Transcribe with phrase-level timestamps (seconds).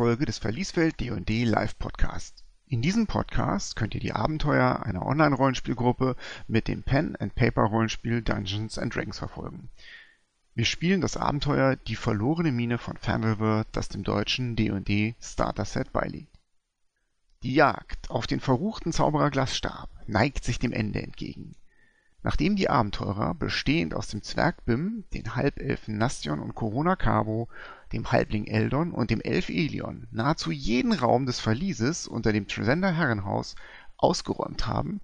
[0.00, 2.42] Folge des Verlieswelt D&D Live Podcast.
[2.64, 6.16] In diesem Podcast könnt ihr die Abenteuer einer Online-Rollenspielgruppe
[6.48, 9.68] mit dem Pen-and-Paper-Rollenspiel Dungeons and Dragons verfolgen.
[10.54, 16.34] Wir spielen das Abenteuer Die verlorene Mine von Fandelver, das dem deutschen D&D Starter-Set beiliegt.
[17.42, 21.56] Die Jagd auf den verruchten Zauberer Glasstab neigt sich dem Ende entgegen.
[22.22, 27.48] Nachdem die Abenteurer, bestehend aus dem Zwerg Bim, den Halbelfen Nastion und Corona Cabo,
[27.92, 32.92] dem Halbling Eldon und dem Elf Elion, nahezu jeden Raum des Verlieses unter dem Tresender
[32.92, 33.56] Herrenhaus
[33.96, 35.00] ausgeräumt haben,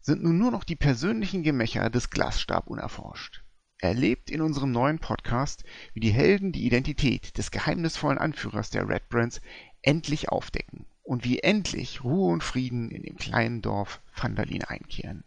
[0.00, 3.42] sind nun nur noch die persönlichen Gemächer des Glasstab unerforscht.
[3.78, 9.08] Erlebt in unserem neuen Podcast, wie die Helden die Identität des geheimnisvollen Anführers der Red
[9.08, 9.40] Brands
[9.82, 15.24] endlich aufdecken und wie endlich Ruhe und Frieden in dem kleinen Dorf Vandalin einkehren.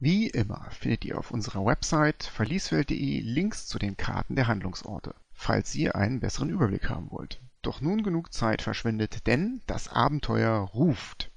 [0.00, 5.74] Wie immer findet ihr auf unserer Website verlieswelt.de Links zu den Karten der Handlungsorte, falls
[5.74, 7.40] ihr einen besseren Überblick haben wollt.
[7.62, 11.32] Doch nun genug Zeit verschwindet, denn das Abenteuer ruft.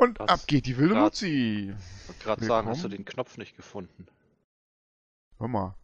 [0.00, 0.28] Und Was?
[0.28, 1.72] ab geht die wilde Grad- Luzi.
[2.02, 4.06] Ich wollte gerade sagen, hast du den Knopf nicht gefunden?
[5.38, 5.74] Hör mal.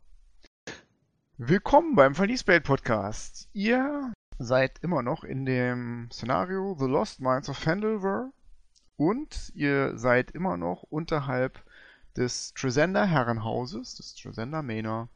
[1.36, 3.48] Willkommen beim Verliesbelt Podcast.
[3.52, 8.32] Ihr seid immer noch in dem Szenario The Lost Mines of Fandelver
[8.96, 11.64] und ihr seid immer noch unterhalb
[12.16, 15.08] des Tresender Herrenhauses, des Tresender Manor,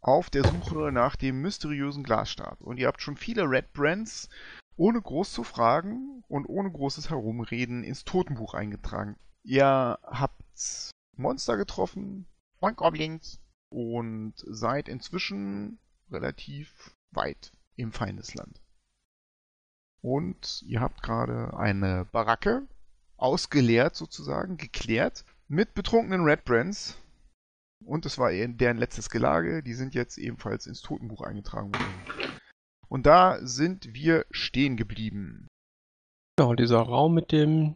[0.00, 2.60] auf der Suche nach dem mysteriösen Glasstab.
[2.60, 4.28] Und ihr habt schon viele Red Brands
[4.76, 9.16] ohne groß zu fragen und ohne großes Herumreden ins Totenbuch eingetragen.
[9.42, 12.26] Ihr habt Monster getroffen,
[12.60, 13.40] und Goblins
[13.70, 15.78] und seid inzwischen
[16.10, 18.60] relativ weit im Feindesland.
[20.02, 22.66] Und ihr habt gerade eine Baracke
[23.16, 26.96] ausgeleert sozusagen, geklärt, mit betrunkenen Red Brands.
[27.84, 29.62] Und es war ihr- deren letztes Gelage.
[29.62, 32.30] Die sind jetzt ebenfalls ins Totenbuch eingetragen worden.
[32.88, 35.46] Und da sind wir stehen geblieben.
[36.36, 37.74] Genau, dieser Raum mit dem,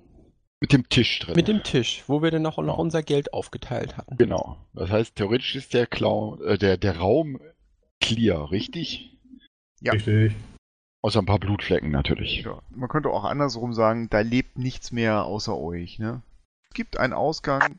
[0.60, 1.36] Mit dem Tisch drin.
[1.36, 4.16] mit dem Tisch, wo wir dann noch, noch unser Geld aufgeteilt hatten.
[4.16, 4.66] Genau.
[4.72, 7.38] Das heißt, theoretisch ist der, Clown, äh, der, der Raum
[8.00, 9.13] clear, richtig?
[9.80, 9.92] Ja.
[9.92, 10.34] Richtig.
[11.02, 12.42] Außer ein paar Blutflecken natürlich.
[12.42, 15.98] Ja, man könnte auch andersrum sagen, da lebt nichts mehr außer euch.
[15.98, 16.22] Ne?
[16.62, 17.78] Es gibt einen Ausgang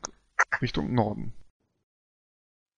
[0.62, 1.32] Richtung Norden.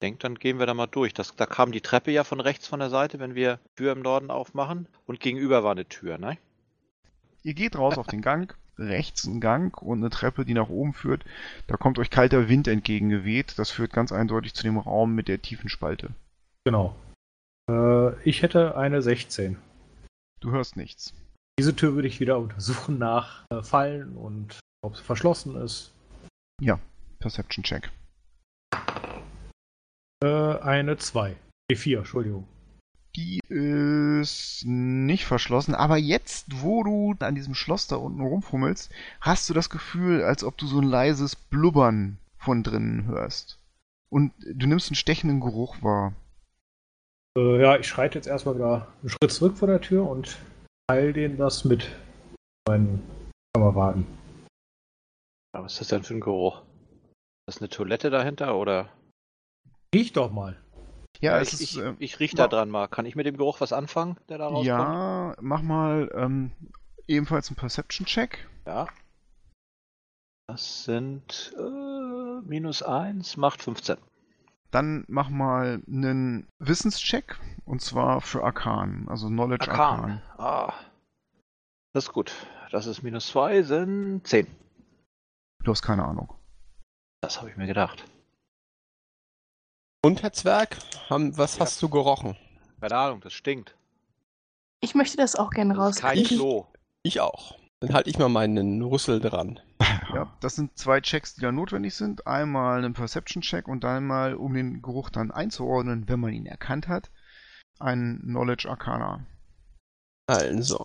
[0.00, 1.12] Denkt, dann gehen wir da mal durch.
[1.12, 4.00] Das, da kam die Treppe ja von rechts von der Seite, wenn wir Tür im
[4.00, 4.86] Norden aufmachen.
[5.06, 6.38] Und gegenüber war eine Tür, ne?
[7.42, 10.92] Ihr geht raus auf den Gang, rechts ein Gang und eine Treppe, die nach oben
[10.92, 11.24] führt.
[11.66, 13.58] Da kommt euch kalter Wind entgegengeweht.
[13.58, 16.10] Das führt ganz eindeutig zu dem Raum mit der tiefen Spalte.
[16.64, 16.94] Genau.
[17.68, 19.56] Äh, ich hätte eine 16.
[20.40, 21.14] Du hörst nichts.
[21.58, 25.92] Diese Tür würde ich wieder untersuchen nach äh, Fallen und ob sie verschlossen ist.
[27.18, 27.90] Perception Check.
[30.22, 31.36] Äh, eine 2.
[31.70, 32.46] Die 4, Entschuldigung.
[33.16, 38.90] Die ist nicht verschlossen, aber jetzt, wo du an diesem Schloss da unten rumfummelst,
[39.20, 43.58] hast du das Gefühl, als ob du so ein leises Blubbern von drinnen hörst.
[44.08, 46.14] Und du nimmst einen stechenden Geruch wahr.
[47.38, 50.38] Äh, ja, ich schreite jetzt erstmal wieder einen Schritt zurück vor der Tür und
[50.88, 51.88] teile denen das mit
[52.66, 53.00] meinen
[53.54, 54.06] Kameraden.
[55.52, 56.62] Aber was ist das denn für ein Geruch?
[57.46, 58.88] Ist das eine Toilette dahinter oder?
[59.94, 60.56] Riech doch mal.
[61.20, 61.60] Ja, ich, es ist.
[61.60, 62.88] ich, äh, ich riech da dran mal.
[62.88, 64.66] Kann ich mit dem Geruch was anfangen, der da rauskommt?
[64.66, 66.50] ja, mach mal ähm,
[67.06, 68.48] ebenfalls einen Perception-Check.
[68.66, 68.88] Ja.
[70.48, 73.96] Das sind äh, minus 1, macht 15.
[74.70, 80.22] Dann mach mal einen Wissenscheck und zwar für Arkan, also Knowledge Arkan.
[80.36, 80.38] Arkan.
[80.38, 80.74] Ah.
[81.94, 82.32] Das ist gut.
[82.70, 84.46] Das ist minus 2, sind 10.
[85.64, 86.34] Du hast keine Ahnung.
[87.22, 88.04] Das habe ich mir gedacht.
[90.04, 90.76] Und Herr Zwerg,
[91.08, 91.60] haben, was Ja.
[91.64, 92.36] hast du gerochen?
[92.80, 93.74] Keine Ahnung, das stinkt.
[94.80, 96.36] Ich möchte das auch gerne ist kein rauskriegen.
[96.36, 96.66] Klo.
[97.02, 97.58] Ich auch.
[97.80, 99.58] Dann halte ich mal meinen Rüssel dran.
[100.14, 102.26] Ja, das sind zwei Checks, die da notwendig sind.
[102.26, 107.10] Einmal einen Perception-Check und einmal, um den Geruch dann einzuordnen, wenn man ihn erkannt hat,
[107.78, 109.24] ein Knowledge Arcana.
[110.28, 110.84] Also,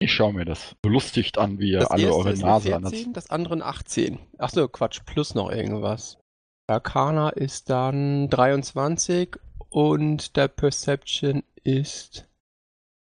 [0.00, 3.12] Ich schaue mir das belustigt an, wie ihr das alle eure Nase an das 14,
[3.12, 4.18] das andere ein 18.
[4.38, 6.18] Achso, Quatsch, plus noch irgendwas.
[6.66, 9.36] Arcana ist dann 23
[9.68, 12.28] und der Perception ist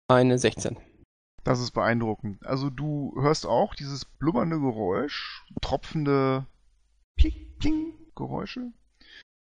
[0.09, 0.77] eine 16.
[1.43, 2.45] Das ist beeindruckend.
[2.45, 6.45] Also du hörst auch dieses blubbernde Geräusch, tropfende
[7.17, 8.71] Pling, Pling Geräusche.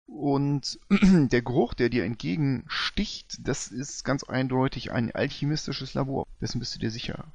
[0.06, 6.26] Und der Geruch, der dir entgegensticht, das ist ganz eindeutig ein alchemistisches Labor.
[6.40, 7.32] Dessen bist du dir sicher.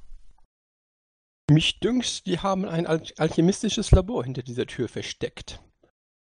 [1.50, 5.60] Mich dünkt, die haben ein al alchemistisches Labor hinter dieser Tür versteckt.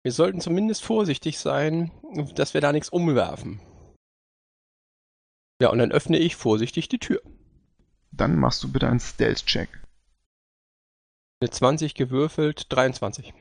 [0.03, 1.91] Wir sollten zumindest vorsichtig sein,
[2.33, 3.61] dass wir da nichts umwerfen.
[5.61, 7.21] Ja, und dann öffne ich vorsichtig die Tür.
[8.11, 9.69] Dann machst du bitte einen Stealth-Check.
[11.41, 13.33] Eine 20 gewürfelt, 23.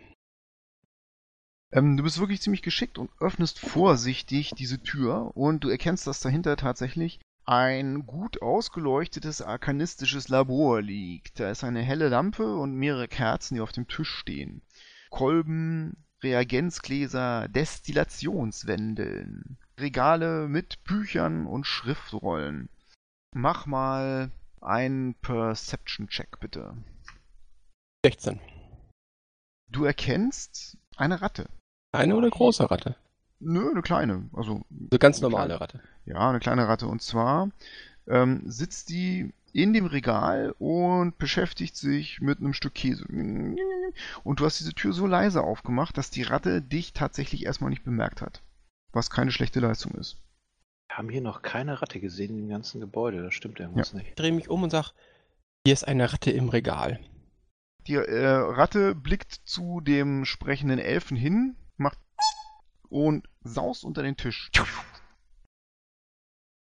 [1.72, 6.20] Ähm, du bist wirklich ziemlich geschickt und öffnest vorsichtig diese Tür und du erkennst, dass
[6.20, 11.40] dahinter tatsächlich ein gut ausgeleuchtetes arkanistisches Labor liegt.
[11.40, 14.62] Da ist eine helle Lampe und mehrere Kerzen, die auf dem Tisch stehen.
[15.10, 22.68] Kolben, Reagenzgläser, Destillationswendeln, Regale mit Büchern und Schriftrollen.
[23.32, 26.76] Mach mal einen Perception-Check, bitte.
[28.04, 28.40] 16.
[29.68, 31.48] Du erkennst eine Ratte.
[31.92, 32.96] Eine oder große Ratte?
[33.40, 34.28] Nö, eine kleine.
[34.32, 35.80] Also Eine ganz normale Ratte.
[36.04, 36.86] Ja, eine kleine Ratte.
[36.86, 37.50] Und zwar
[38.06, 43.04] ähm, sitzt die in dem Regal und beschäftigt sich mit einem Stück Käse.
[44.22, 47.84] Und du hast diese Tür so leise aufgemacht, dass die Ratte dich tatsächlich erstmal nicht
[47.84, 48.42] bemerkt hat.
[48.92, 50.18] Was keine schlechte Leistung ist.
[50.90, 53.22] Wir haben hier noch keine Ratte gesehen im ganzen Gebäude.
[53.22, 54.18] Das stimmt irgendwas Ich nicht.
[54.18, 54.88] drehe mich um und sage,
[55.64, 56.98] hier ist eine Ratte im Regal.
[57.86, 61.98] Die äh, Ratte blickt zu dem sprechenden Elfen hin, macht
[62.88, 64.50] und saust unter den Tisch.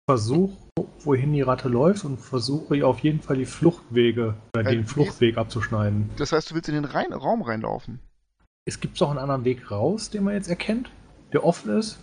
[0.09, 0.57] Versuch,
[1.01, 4.87] wohin die Ratte läuft und versuche ihr auf jeden Fall die Fluchtwege oder Äh, den
[4.87, 6.09] Fluchtweg abzuschneiden.
[6.17, 8.01] Das heißt, du willst in den rein Raum reinlaufen.
[8.67, 10.91] Es gibt doch einen anderen Weg raus, den man jetzt erkennt,
[11.35, 11.99] der offen ist.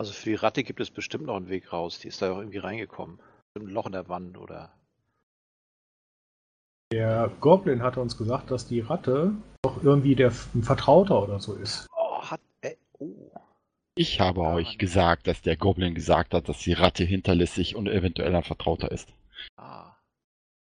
[0.00, 1.98] Also für die Ratte gibt es bestimmt noch einen Weg raus.
[1.98, 3.20] Die ist da auch irgendwie reingekommen.
[3.54, 4.72] Ein Loch in der Wand oder.
[6.90, 11.54] Der Goblin hatte uns gesagt, dass die Ratte doch irgendwie der ein Vertrauter oder so
[11.54, 11.86] ist.
[11.94, 12.40] Oh, hat.
[12.62, 13.30] Äh, oh.
[13.94, 14.78] Ich habe Ja, euch Mann.
[14.78, 19.12] gesagt, dass der Goblin gesagt hat, dass die Ratte hinterlistig und eventuell ein Vertrauter ist.
[19.58, 19.96] Ah.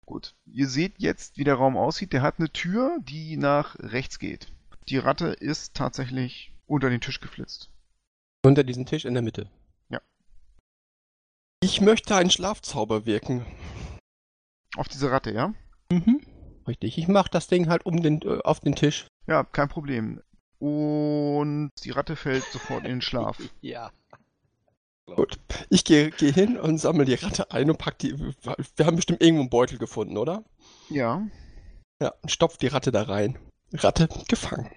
[0.07, 0.37] Gut.
[0.47, 2.13] Ihr seht jetzt, wie der Raum aussieht.
[2.13, 4.47] Der hat eine Tür, die nach rechts geht.
[4.89, 7.73] Die Ratte ist tatsächlich unter den Tisch geflitzt.
[8.44, 9.49] Unter diesem Tisch in der Mitte.
[9.88, 10.00] Ja.
[11.62, 13.46] Ich möchte einen Schlafzauber wirken.
[14.76, 15.55] Auf diese Ratte, ja?
[15.91, 16.20] Mhm.
[16.69, 19.06] Richtig, ich mache das Ding halt um den, äh, auf den Tisch.
[19.26, 20.20] Ja, kein Problem.
[20.58, 23.38] Und die Ratte fällt sofort in den Schlaf.
[23.62, 23.91] Ja.
[25.06, 25.38] Gut.
[25.69, 28.19] Ich gehe geh hin und sammle die Ratte ein und pack die.
[28.19, 30.44] Wir haben bestimmt irgendwo einen Beutel gefunden, oder?
[30.88, 31.26] Ja.
[32.00, 33.38] Ja, und stopf die Ratte da rein.
[33.75, 34.70] Ratte gefangen.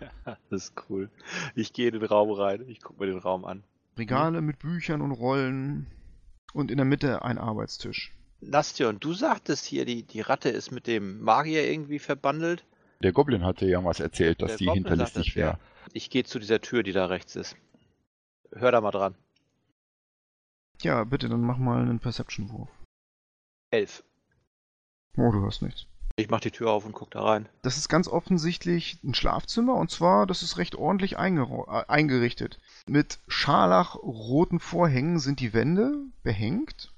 [0.50, 1.10] Das ist cool.
[1.54, 2.68] Ich gehe in den Raum rein.
[2.68, 3.62] Ich gucke mir den Raum an.
[3.96, 5.86] Regale mit Büchern und Rollen.
[6.52, 8.14] Und in der Mitte ein Arbeitstisch.
[8.40, 12.64] Nastion, du sagtest hier, die, die Ratte ist mit dem Magier irgendwie verbandelt.
[13.02, 15.52] Der Goblin hatte irgendwas erzählt, dass Der die Goblin hinterlistig wäre.
[15.52, 15.58] ja.
[15.92, 17.56] Ich gehe zu dieser Tür, die da rechts ist.
[18.52, 19.14] Hör da mal dran.
[20.82, 22.70] Ja, bitte, dann mach mal einen Perception-Wurf.
[23.70, 24.04] Elf.
[25.16, 25.86] Oh, du hörst nichts.
[26.18, 27.48] Ich mach die Tür auf und guck da rein.
[27.62, 32.58] Das ist ganz offensichtlich ein Schlafzimmer und zwar, das ist recht ordentlich äh, eingerichtet.
[32.88, 35.94] Mit scharlachroten Vorhängen sind die Wände
[36.24, 36.92] behängt.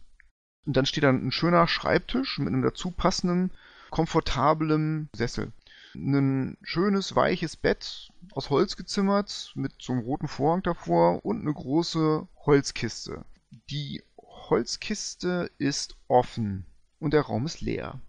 [0.64, 3.50] Und dann steht da ein schöner Schreibtisch mit einem dazu passenden,
[3.90, 5.52] komfortablen Sessel.
[5.94, 11.52] Ein schönes, weiches Bett aus Holz gezimmert mit so einem roten Vorhang davor und eine
[11.52, 13.26] große Holzkiste.
[13.68, 16.64] Die Holzkiste ist offen
[17.00, 18.00] und der Raum ist leer.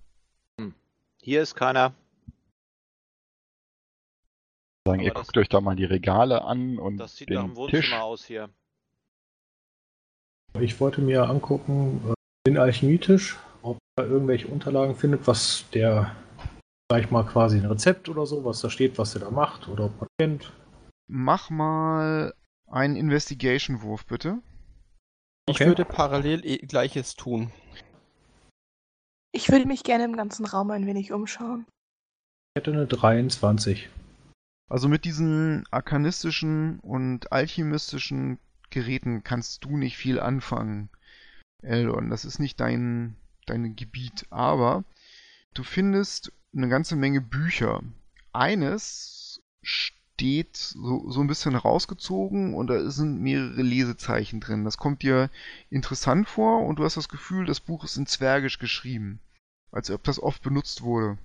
[1.24, 1.94] Hier ist keiner.
[4.88, 7.56] Sagen, ihr guckt euch da mal die Regale an und Das sieht nach den einem
[7.56, 7.94] Wohnzimmer Tisch.
[7.94, 8.50] aus hier.
[10.60, 12.14] Ich wollte mir angucken, äh,
[12.48, 16.16] den Alchemietisch, ob er irgendwelche Unterlagen findet, was der,
[16.92, 19.68] sag ich mal, quasi ein Rezept oder so, was da steht, was er da macht
[19.68, 20.52] oder ob man kennt.
[21.08, 22.34] Mach mal
[22.68, 24.40] einen Investigation-Wurf, bitte.
[25.48, 25.68] Ich Okay.
[25.68, 27.52] würde parallel eh gleiches tun.
[29.34, 31.66] Ich würde mich gerne im ganzen Raum ein wenig umschauen.
[32.54, 33.90] Ich hätte eine 23.
[34.70, 40.90] Also mit diesen arkanistischen und alchemistischen Geräten kannst du nicht viel anfangen,
[41.62, 42.10] Eldon.
[42.10, 44.26] Das ist nicht dein, dein Gebiet.
[44.30, 44.84] Aber
[45.54, 47.82] du findest eine ganze Menge Bücher.
[48.34, 49.42] Eines
[50.22, 54.66] steht so, so ein bisschen rausgezogen und da sind mehrere Lesezeichen drin.
[54.66, 55.32] Das kommt dir
[55.72, 59.20] interessant vor und du hast das Gefühl, das Buch ist in Zwergisch geschrieben.
[59.72, 61.18] Als ob das oft benutzt wurde.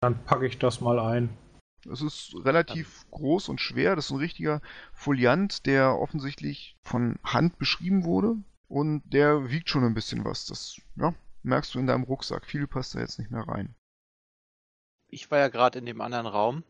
[0.00, 1.28] Dann packe ich das mal ein.
[1.88, 3.94] Es ist relativ groß und schwer.
[3.94, 4.60] Das ist ein richtiger
[4.92, 8.34] Foliant, der offensichtlich von Hand beschrieben wurde.
[8.66, 10.46] Und der wiegt schon ein bisschen was.
[10.46, 12.44] Das ja, merkst du in deinem Rucksack.
[12.44, 13.76] Viel passt da jetzt nicht mehr rein.
[15.06, 16.64] Ich war ja gerade in dem anderen Raum.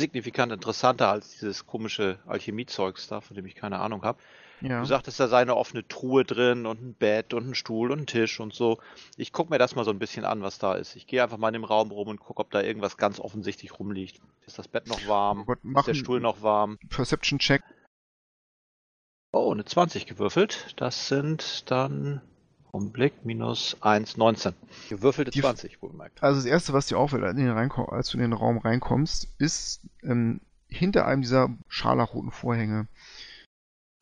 [0.00, 4.20] Signifikant interessanter als dieses komische Alchemiezeugs da, von dem ich keine Ahnung habe.
[4.60, 4.80] Ja.
[4.80, 8.00] Du sagtest, da sei eine offene Truhe drin und ein Bett und ein Stuhl und
[8.00, 8.78] ein Tisch und so.
[9.16, 10.96] Ich gucke mir das mal so ein bisschen an, was da ist.
[10.96, 13.78] Ich gehe einfach mal in dem Raum rum und gucke, ob da irgendwas ganz offensichtlich
[13.78, 14.20] rumliegt.
[14.46, 15.42] Ist das Bett noch warm?
[15.42, 16.78] Oh Gott, ist der Stuhl noch warm?
[16.90, 17.62] Perception-Check.
[19.32, 20.74] Oh, eine 20 gewürfelt.
[20.76, 22.20] Das sind dann
[22.72, 24.52] Umblick minus 1, 19.
[24.88, 26.22] Gewürfelte Die- 20, wohlgemerkt.
[26.22, 28.32] Also das Erste, was dir auffällt, als du in den, reinko- als du in den
[28.32, 32.86] Raum reinkommst, ist ähm, hinter einem dieser scharlachroten Vorhänge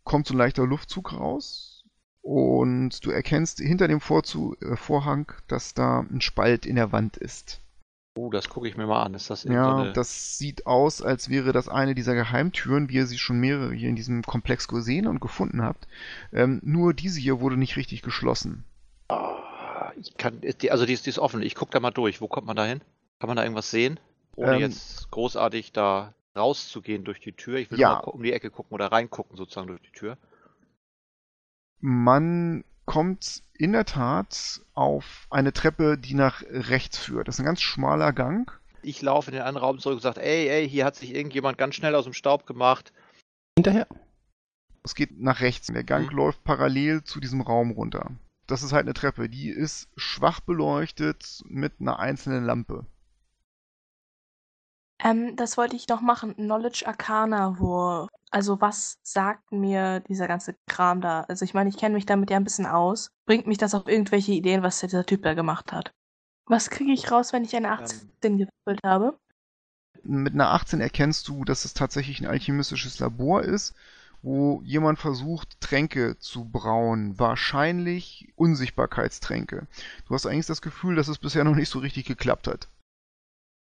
[0.05, 1.85] kommt so ein leichter Luftzug raus
[2.23, 7.17] und du erkennst hinter dem Vorzu äh, Vorhang, dass da ein Spalt in der Wand
[7.17, 7.61] ist.
[8.17, 9.15] Oh, das gucke ich mir mal an.
[9.15, 13.17] Ist das Ja, das sieht aus, als wäre das eine dieser Geheimtüren, wie ihr sie
[13.19, 15.89] schon mehrere hier in diesem Komplex gesehen und gefunden habt.
[16.33, 18.65] Ähm, nur diese hier wurde nicht richtig geschlossen.
[19.09, 21.43] Ah, ich kann, also die ist, die ist offen.
[21.43, 22.21] Ich gucke da mal durch.
[22.21, 22.81] Wo kommt man da hin?
[23.19, 23.99] Kann man da irgendwas sehen?
[24.37, 27.57] Ohne Ähm, jetzt großartig da rauszugehen durch die Tür.
[27.59, 27.95] Ich will Ja.
[27.95, 30.19] mal um die Ecke gucken oder reingucken sozusagen durch die Tür.
[31.81, 37.29] Man kommt in der Tat auf eine Treppe, die nach rechts führt.
[37.29, 38.51] Das ist ein ganz schmaler Gang.
[38.83, 41.59] Ich laufe in den anderen Raum zurück und sage, ey, ey, hier hat sich irgendjemand
[41.59, 42.93] ganz schnell aus dem Staub gemacht.
[43.59, 43.87] Hinterher.
[44.85, 45.67] Es geht nach rechts.
[45.67, 46.17] Der Gang Mhm.
[46.17, 48.13] läuft parallel zu diesem Raum runter.
[48.47, 49.29] Das ist halt eine Treppe.
[49.29, 52.87] Die ist schwach beleuchtet mit einer einzelnen Lampe.
[55.03, 56.35] Ähm, das wollte ich noch machen.
[56.35, 58.09] Knowledge Arcana, wo.
[58.31, 61.23] Also, was sagt mir dieser ganze Kram da?
[61.29, 63.11] Also, ich meine, ich kenne mich damit ja ein bisschen aus.
[63.27, 65.93] Bringt mich das auf irgendwelche Ideen, was dieser Typ da gemacht hat?
[66.47, 69.19] Was kriege ich raus, wenn ich eine 18 gewürfelt habe?
[70.03, 73.75] Mit einer 18 erkennst du, dass es tatsächlich ein alchemistisches Labor ist,
[74.23, 77.19] wo jemand versucht, Tränke zu brauen.
[77.19, 79.67] Wahrscheinlich Unsichtbarkeitstränke.
[80.07, 82.69] Du hast eigentlich das Gefühl, dass es bisher noch nicht so richtig geklappt hat.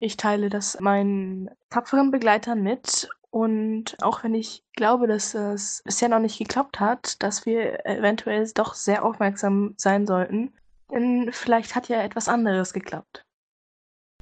[0.03, 3.09] Ich teile das meinen tapferen Begleitern mit.
[3.31, 8.51] Und auch wenn ich glaube, dass es bisher noch nicht geklappt hat, dass wir eventuell
[8.53, 10.53] doch sehr aufmerksam sein sollten.
[10.91, 13.25] Denn vielleicht hat ja etwas anderes geklappt.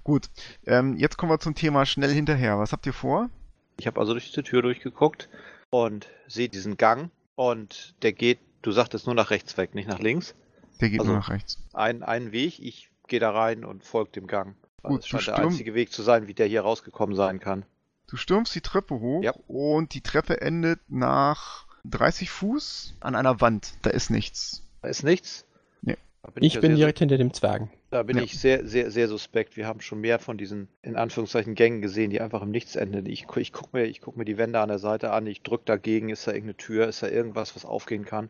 [0.04, 0.28] Gut,
[0.66, 2.58] ähm, jetzt kommen wir zum Thema schnell hinterher.
[2.58, 3.30] Was habt ihr vor?
[3.78, 5.30] Ich habe also durch diese Tür durchgeguckt
[5.70, 9.98] und sehe diesen Gang und der geht, du sagtest nur nach rechts weg, nicht nach
[9.98, 10.34] links.
[10.82, 11.56] Der geht Also- nur nach rechts.
[11.72, 14.56] Ein, einen Weg, ich gehe da rein und folge dem Gang.
[14.82, 17.64] Gut, du scheint der einzige Weg zu sein, wie der hier rausgekommen sein kann.
[18.06, 19.32] Du stürmst die Treppe hoch Ja.
[19.46, 23.74] und die Treppe endet nach 30 Fuß an einer Wand.
[23.82, 24.62] Da ist nichts.
[24.82, 25.44] Da ist nichts.
[25.82, 25.96] Nee.
[26.22, 27.70] Da Ich ja bin direkt hinter dem Zwergen.
[27.90, 28.22] Da bin Ja.
[28.22, 29.56] ich sehr, sehr, sehr suspekt.
[29.56, 33.06] Wir haben schon mehr von diesen, in Anführungszeichen, Gängen gesehen, die einfach im Nichts enden.
[33.06, 35.64] Ich, ich gucke mir, ich guck mir die Wände an der Seite an, ich drücke
[35.64, 38.28] dagegen, ist da irgendeine Tür, ist da irgendwas, was aufgehen kann.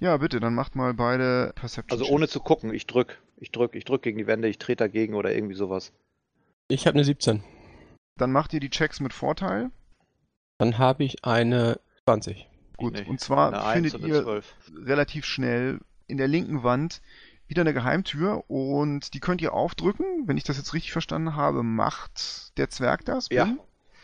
[0.00, 1.98] Ja, bitte, dann macht mal beide Perception.
[1.98, 4.84] Also ohne zu gucken, ich drück, ich drück, ich drück gegen die Wände, ich trete
[4.84, 5.92] dagegen oder irgendwie sowas.
[6.68, 7.42] Ich habe eine 17.
[8.16, 9.70] Dann macht ihr die Checks mit Vorteil.
[10.58, 12.48] Dann habe ich eine 20.
[12.76, 14.54] Gut, und zwar Eine 1 findet ihr eine 12.
[14.86, 17.00] relativ schnell in der linken Wand
[17.46, 20.26] wieder eine Geheimtür und die könnt ihr aufdrücken.
[20.26, 23.28] Wenn ich das jetzt richtig verstanden habe, macht der Zwerg das.
[23.30, 23.56] Ja.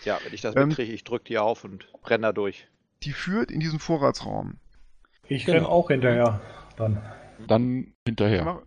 [0.04, 2.68] Ja, wenn ich das Ähm, mitkriege, ich drück die auf und renn da durch.
[3.02, 4.58] Die führt in diesen Vorratsraum.
[5.28, 5.58] Ich Genau.
[5.58, 6.40] renn auch hinterher.
[6.76, 7.02] Dann.
[7.47, 8.44] Dann hinterher.
[8.44, 8.62] Mach-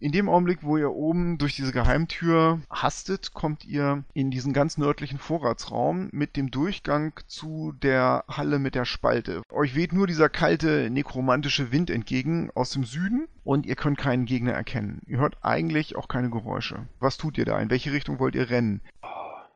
[0.00, 4.76] In dem Augenblick, wo ihr oben durch diese Geheimtür hastet, kommt ihr in diesen ganz
[4.78, 9.42] nördlichen Vorratsraum mit dem Durchgang zu der Halle mit der Spalte.
[9.50, 14.24] Euch weht nur dieser kalte, nekromantische Wind entgegen aus dem Süden und ihr könnt keinen
[14.24, 15.02] Gegner erkennen.
[15.06, 16.86] Ihr hört eigentlich auch keine Geräusche.
[16.98, 17.60] Was tut ihr da?
[17.60, 18.80] In welche Richtung wollt ihr rennen?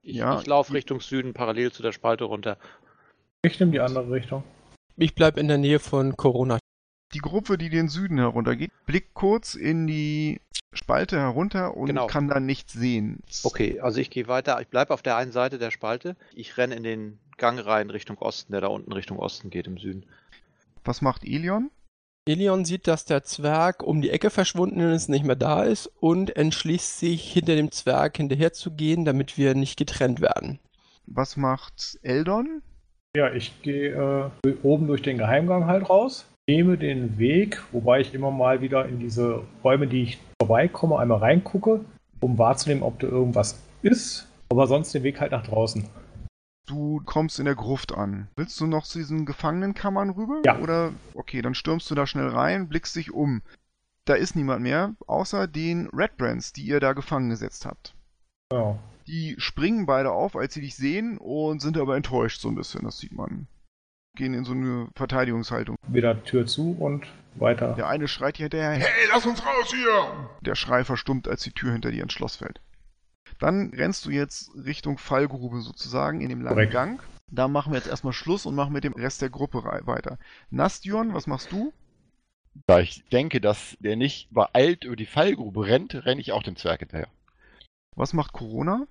[0.02, 2.57] Ich, Ja, ich laufe Richtung Süden parallel zu der Spalte runter.
[3.43, 4.45] Ich nehme die andere Richtung.
[4.97, 6.59] Ich bleib in der Nähe von Corona.
[7.12, 10.41] Die Gruppe, die den Süden heruntergeht, blickt kurz in die
[10.73, 12.07] Spalte herunter und Genau.
[12.07, 13.21] kann da nichts sehen.
[13.45, 14.61] Okay, also ich gehe weiter.
[14.61, 16.17] Ich bleibe auf der einen Seite der Spalte.
[16.35, 19.79] Ich renne in den Gang rein Richtung Osten, der da unten Richtung Osten geht im
[19.79, 20.07] Süden.
[20.85, 21.71] Was macht Elion?
[22.29, 26.35] Elion sieht, dass der Zwerg um die Ecke verschwunden ist, nicht mehr da ist und
[26.35, 30.59] entschließt sich, hinter dem Zwerg hinterher zu gehen, damit wir nicht getrennt werden.
[31.07, 32.62] Was macht Eldon?
[33.16, 38.12] Ja, ich gehe äh, oben durch den Geheimgang halt raus, nehme den Weg, wobei ich
[38.12, 41.80] immer mal wieder in diese Räume, die ich vorbeikomme, einmal reingucke,
[42.20, 44.28] um wahrzunehmen, ob da irgendwas ist.
[44.50, 45.88] Aber sonst den Weg halt nach draußen.
[46.66, 48.28] Du kommst in der Gruft an.
[48.37, 50.42] Willst du noch zu diesen Gefangenenkammern rüber?
[50.44, 50.58] Ja.
[50.58, 53.40] Oder okay, dann stürmst du da schnell rein, blickst dich um.
[54.04, 57.94] Da ist niemand mehr, außer den Red Brands, die ihr da gefangen gesetzt habt.
[58.52, 58.78] Ja.
[59.07, 62.85] Die springen beide auf, als sie dich sehen und sind aber enttäuscht so ein bisschen,
[62.85, 63.47] das sieht man.
[64.17, 65.77] Gehen in so eine Verteidigungshaltung.
[65.87, 67.75] Wieder Tür zu und weiter.
[67.75, 70.29] Der eine schreit dir hinterher, hey, lass uns raus hier!
[70.41, 72.61] Der Schrei verstummt, als die Tür hinter dir ins Schloss fällt.
[73.39, 76.73] Dann rennst du jetzt Richtung Fallgrube sozusagen in dem langen Korrekt.
[76.73, 77.03] Gang.
[77.31, 80.19] Da machen wir jetzt erstmal Schluss und machen mit dem Rest der Gruppe weiter.
[80.51, 81.73] Nastion, was machst du?
[82.67, 86.57] Da ich denke, dass der nicht übereilt über die Fallgrube rennt, renne ich auch dem
[86.57, 87.09] Zwerg hinterher.
[87.97, 88.87] Was macht Corona?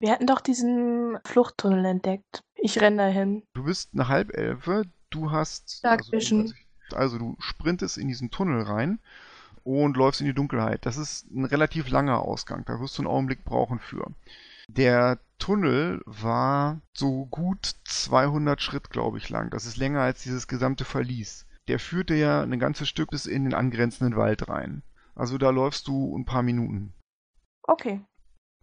[0.00, 2.42] Wir hatten doch diesen Fluchttunnel entdeckt.
[2.54, 3.42] Ich renne dahin.
[3.54, 5.84] Du bist eine Halbelfe, du hast.
[5.84, 6.54] Dark also, Vision.
[6.92, 9.00] also du sprintest in diesen Tunnel rein
[9.64, 10.86] und läufst in die Dunkelheit.
[10.86, 14.12] Das ist ein relativ langer Ausgang, da wirst du einen Augenblick brauchen für.
[14.68, 19.50] Der Tunnel war so gut 200 Schritt, glaube ich, lang.
[19.50, 21.46] Das ist länger als dieses gesamte Verlies.
[21.68, 24.82] Der führte ja ein ganzes Stück bis in den angrenzenden Wald rein.
[25.14, 26.94] Also da läufst du ein paar Minuten.
[27.62, 28.00] Okay.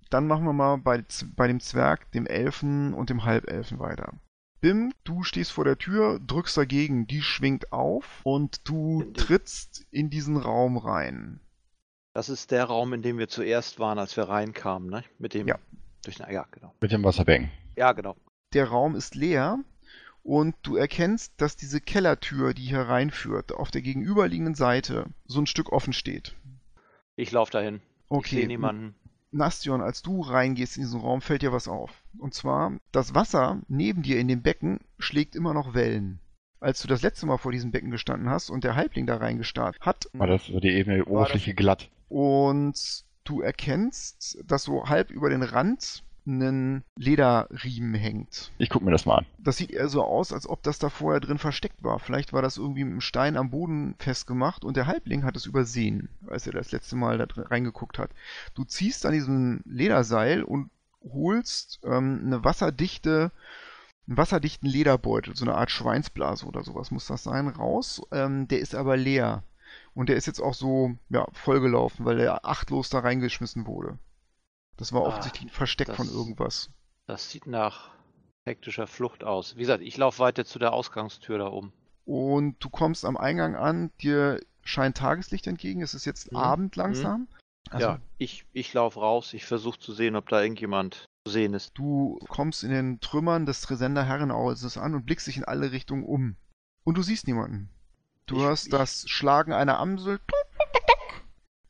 [0.09, 1.03] Dann machen wir mal bei,
[1.35, 4.13] bei dem Zwerg, dem Elfen und dem Halbelfen weiter.
[4.61, 10.09] Bim, du stehst vor der Tür, drückst dagegen, die schwingt auf und du trittst in
[10.09, 11.39] diesen Raum rein.
[12.13, 15.03] Das ist der Raum, in dem wir zuerst waren, als wir reinkamen, ne?
[15.19, 15.47] Mit dem.
[15.47, 15.59] Ja.
[16.03, 16.73] Durch den, ja, genau.
[16.79, 17.51] Mit dem Wasserbecken.
[17.75, 18.15] Ja, genau.
[18.53, 19.59] Der Raum ist leer
[20.23, 25.45] und du erkennst, dass diese Kellertür, die hier reinführt, auf der gegenüberliegenden Seite so ein
[25.45, 26.33] Stück offen steht.
[27.15, 27.75] Ich laufe dahin.
[27.75, 28.95] Ich sehe Okay, niemanden.
[29.35, 31.91] Nastion, als du reingehst in diesen Raum, fällt dir was auf.
[32.17, 36.19] Und zwar, das Wasser neben dir in dem Becken schlägt immer noch Wellen.
[36.61, 39.77] Als du das letzte Mal vor diesem Becken gestanden hast und der Halbling da reingestarrt
[39.81, 41.89] hat, War das die Ebene Oberfläche glatt.
[42.07, 48.51] und du erkennst, dass so halb über den Rand ein Lederriemen hängt.
[48.57, 49.25] Ich guck mir das mal an.
[49.37, 51.99] Das sieht eher so aus, als ob das da vorher drin versteckt war.
[51.99, 55.45] Vielleicht war das irgendwie mit einem Stein am Boden festgemacht und der Halbling hat es
[55.45, 58.11] übersehen, als er das letzte Mal da drin reingeguckt hat.
[58.55, 60.69] Du ziehst an diesem Lederseil und
[61.13, 63.31] holst ähm, eine wasserdichte,
[64.07, 68.01] einen wasserdichten Lederbeutel, so eine Art Schweinsblase oder sowas muss das sein, raus.
[68.11, 69.43] Ähm, der ist aber leer.
[69.93, 73.97] Und der ist jetzt auch so, ja, vollgelaufen, weil der achtlos da reingeschmissen wurde.
[74.77, 76.69] Das war Ah, offensichtlich ein Versteck das- von irgendwas.
[77.07, 77.91] Das sieht nach
[78.45, 79.55] hektischer Flucht aus.
[79.55, 81.73] Wie gesagt, ich laufe weiter zu der Ausgangstür da oben.
[82.05, 86.37] Und du kommst am Eingang an, dir scheint Tageslicht entgegen, es ist jetzt Mhm.
[86.37, 87.27] Abend langsam.
[87.71, 89.33] Also ja, ich, ich laufe raus.
[89.33, 91.71] Ich versuche zu sehen, ob da irgendjemand zu sehen ist.
[91.75, 96.03] du kommst in den Trümmern des Tresender Herrenhauses an und blickst dich in alle Richtungen
[96.03, 96.35] um.
[96.83, 97.69] Und du siehst niemanden.
[98.27, 100.19] Du Ich- hörst ich- das Schlagen einer Amsel.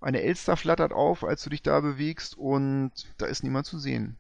[0.06, 4.20] Eine Elster flattert auf, als du dich da bewegst und da ist niemand zu sehen.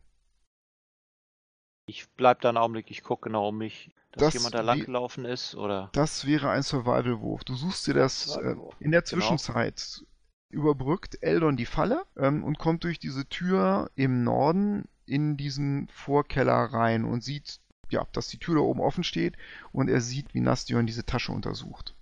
[1.86, 2.89] Ich bleib da einen Augenblick.
[2.89, 5.91] Ich gucke genau um mich, dass Das jemand da langgelaufen ist oder.
[5.93, 7.43] Das wäre ein Survival-Wurf.
[7.43, 9.21] Du suchst dir das äh, in der genau.
[9.21, 10.04] Zwischenzeit.
[10.50, 16.74] Überbrückt Eldon die Falle ähm, und kommt durch diese Tür im Norden in diesen Vorkeller
[16.74, 17.60] rein und sieht,
[17.91, 19.38] ja, dass die Tür da oben offen steht
[19.71, 21.95] und er sieht, wie Nastion diese Tasche untersucht.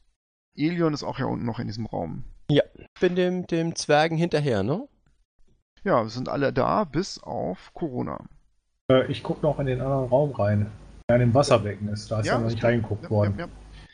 [0.56, 2.24] Elion ist auch ja unten noch in diesem Raum.
[2.48, 2.62] Ich
[3.00, 4.88] bin dem, dem Zwergen hinterher, ne?
[5.84, 8.24] Ja, wir sind alle da, bis auf Corona.
[8.92, 10.72] Äh, ich gucke noch in den anderen Raum rein,
[11.10, 12.10] der an dem Wasserbecken ist.
[12.12, 13.36] Da ist ja, noch ist nicht reingeguckt Ja, worden.
[13.38, 13.52] ja, ja.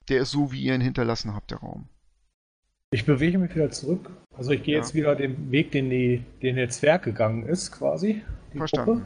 [0.09, 1.87] Der ist so, wie ihr ihn hinterlassen habt, der Raum.
[2.91, 4.09] Ich bewege mich wieder zurück.
[4.35, 4.79] Also ich gehe Ja.
[4.81, 8.23] jetzt wieder den Weg, den, die, den der Zwerg gegangen ist, quasi.
[8.53, 9.03] Die Verstanden.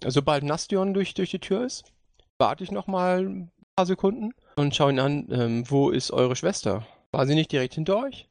[0.00, 0.10] Gruppe.
[0.10, 1.84] Sobald Nastion durch, durch die Tür ist,
[2.38, 6.36] warte ich noch mal ein paar Sekunden und schaue ihn an, ähm, wo ist eure
[6.36, 6.86] Schwester?
[7.14, 8.28] War sie nicht direkt hinter euch?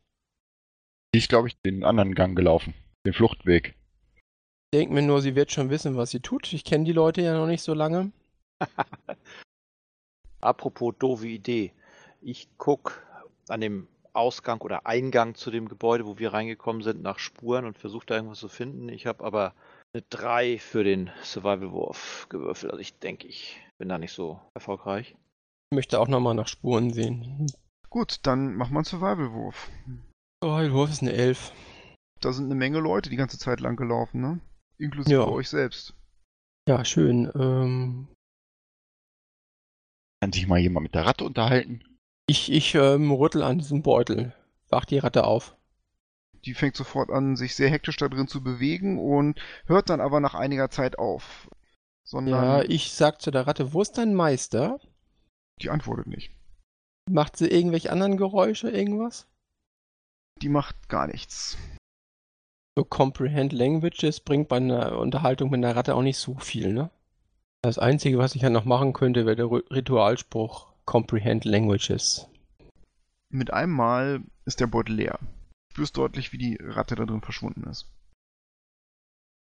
[1.16, 2.74] Die ist, glaube ich, den anderen Gang gelaufen.
[3.06, 3.76] Den Fluchtweg.
[4.74, 6.52] Denk mir nur, sie wird schon wissen, was sie tut.
[6.52, 8.12] Ich kenne die Leute ja noch nicht so lange.
[10.42, 11.72] Apropos doofe Idee.
[12.20, 13.08] Ich guck
[13.48, 17.78] an dem Ausgang oder Eingang zu dem Gebäude, wo wir reingekommen sind, nach Spuren und
[17.78, 18.90] versuche da irgendwas zu finden.
[18.90, 19.54] Ich habe aber
[19.94, 22.74] eine 3 für den Survival-Wurf gewürfelt.
[22.74, 25.16] Also ich denke, ich bin da nicht so erfolgreich.
[25.72, 27.48] Ich möchte auch noch mal nach Spuren sehen.
[27.94, 29.70] Gut, dann mach mal einen Survival-Wurf.
[30.44, 31.52] Oh, der Wurf ist eine Elf.
[32.22, 34.40] Da sind eine Menge Leute die ganze Zeit lang gelaufen, ne?
[34.80, 35.28] Inklusive Ja.
[35.28, 35.94] euch selbst.
[36.68, 37.32] Ja, schön.
[37.36, 38.08] Ähm,
[40.22, 41.84] Kann sich mal jemand mit der Ratte unterhalten?
[42.26, 44.34] ich ich ähm, rüttel an diesem Beutel.
[44.70, 45.56] Wach die Ratte auf.
[46.46, 50.20] Die fängt sofort an, sich sehr hektisch da drin zu bewegen und hört dann aber
[50.20, 51.48] nach einiger Zeit auf.
[52.04, 54.80] Sondern Ja, ich sag zu der Ratte, wo ist dein Meister?
[55.62, 56.34] die antwortet nicht.
[57.10, 59.28] Macht sie irgendwelche anderen Geräusche, irgendwas?
[60.42, 61.58] Die macht gar nichts.
[62.78, 66.90] So Comprehend Languages bringt bei einer Unterhaltung mit einer Ratte auch nicht so viel, ne?
[67.62, 72.28] Das Einzige, was ich ja noch machen könnte, wäre der Ru- Ritualspruch Comprehend Languages.
[73.30, 75.20] Mit einem Mal ist der Beutel leer.
[75.22, 77.86] Du spürst deutlich, wie die Ratte da drin verschwunden ist.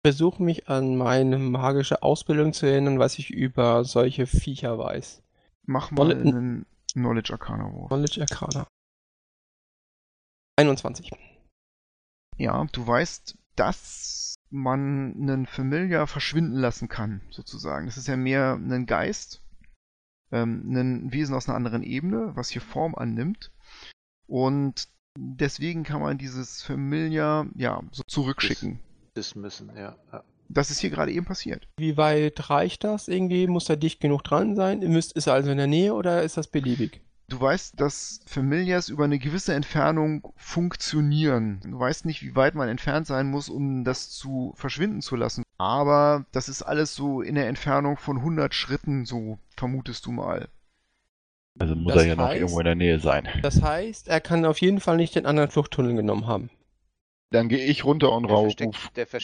[0.04, 5.22] Ich versuche mich an meine magische Ausbildung zu erinnern, was ich über solche Viecher weiß.
[5.68, 7.90] Mach mal Knowledge- einen Knowledge Arcana Wurf.
[7.90, 8.68] Knowledge Arcana.
[10.58, 11.12] 21.
[12.38, 17.86] Ja, du weißt, dass man einen Familiar verschwinden lassen kann, sozusagen.
[17.86, 19.42] Das ist ja mehr ein Geist,
[20.32, 23.52] ähm, ein Wesen aus einer anderen Ebene, was hier Form annimmt.
[24.28, 28.80] Und deswegen kann man dieses Familiar ja so zurückschicken.
[29.16, 29.98] Dismissen, ja.
[30.12, 30.24] ja.
[30.54, 31.68] Das ist hier gerade eben passiert.
[31.78, 33.48] Wie weit reicht das irgendwie?
[33.48, 34.82] Muss er dicht genug dran sein?
[34.82, 37.02] Ihr müsst, ist er also in der Nähe oder ist das beliebig?
[37.30, 41.62] Du weißt, dass Familiars über eine gewisse Entfernung funktionieren.
[41.64, 45.44] Du weißt nicht, wie weit man entfernt sein muss, um das zu verschwinden zu lassen.
[45.58, 50.50] Aber das ist alles so in der Entfernung von 100 Schritten, so vermutest du mal.
[51.60, 53.28] Also muss Das er ja noch heißt- irgendwo in der Nähe sein.
[53.42, 56.50] Das heißt, er kann auf jeden Fall nicht den anderen Fluchttunnel genommen haben.
[57.32, 58.54] Dann gehe ich runter und Der ruf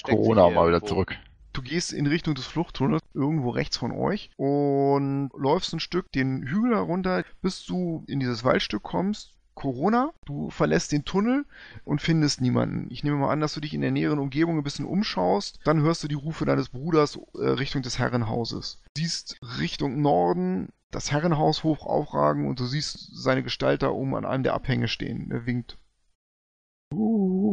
[0.04, 1.16] Corona mal wieder zurück.
[1.54, 6.44] Du gehst in Richtung des Fluchttunnels, irgendwo rechts von euch, und läufst ein Stück den
[6.44, 9.34] Hügel herunter, bis du in dieses Waldstück kommst.
[9.56, 11.46] Corona, du verlässt den Tunnel
[11.84, 12.88] und findest niemanden.
[12.92, 15.60] Ich nehme mal an, dass du dich in der näheren Umgebung ein bisschen umschaust.
[15.66, 18.84] Dann hörst du die Rufe deines Bruders äh, Richtung des Herrenhauses.
[18.96, 24.26] Siehst Richtung Norden das Herrenhaus hoch aufragen und du siehst seine Gestalt da oben an
[24.26, 25.32] einem der Abhänge stehen.
[25.32, 25.80] Er winkt.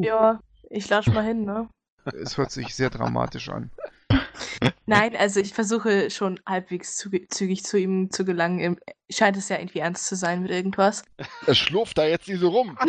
[0.03, 1.69] Ja, ich latsch mal hin, ne?
[2.23, 3.71] Es hört sich sehr dramatisch an.
[4.87, 8.79] Nein, also ich versuche schon halbwegs zügig, zügig zu ihm zu gelangen.
[9.11, 11.05] Scheint es ja irgendwie ernst zu sein mit irgendwas.
[11.47, 12.77] Es schlurft da jetzt nicht so rum.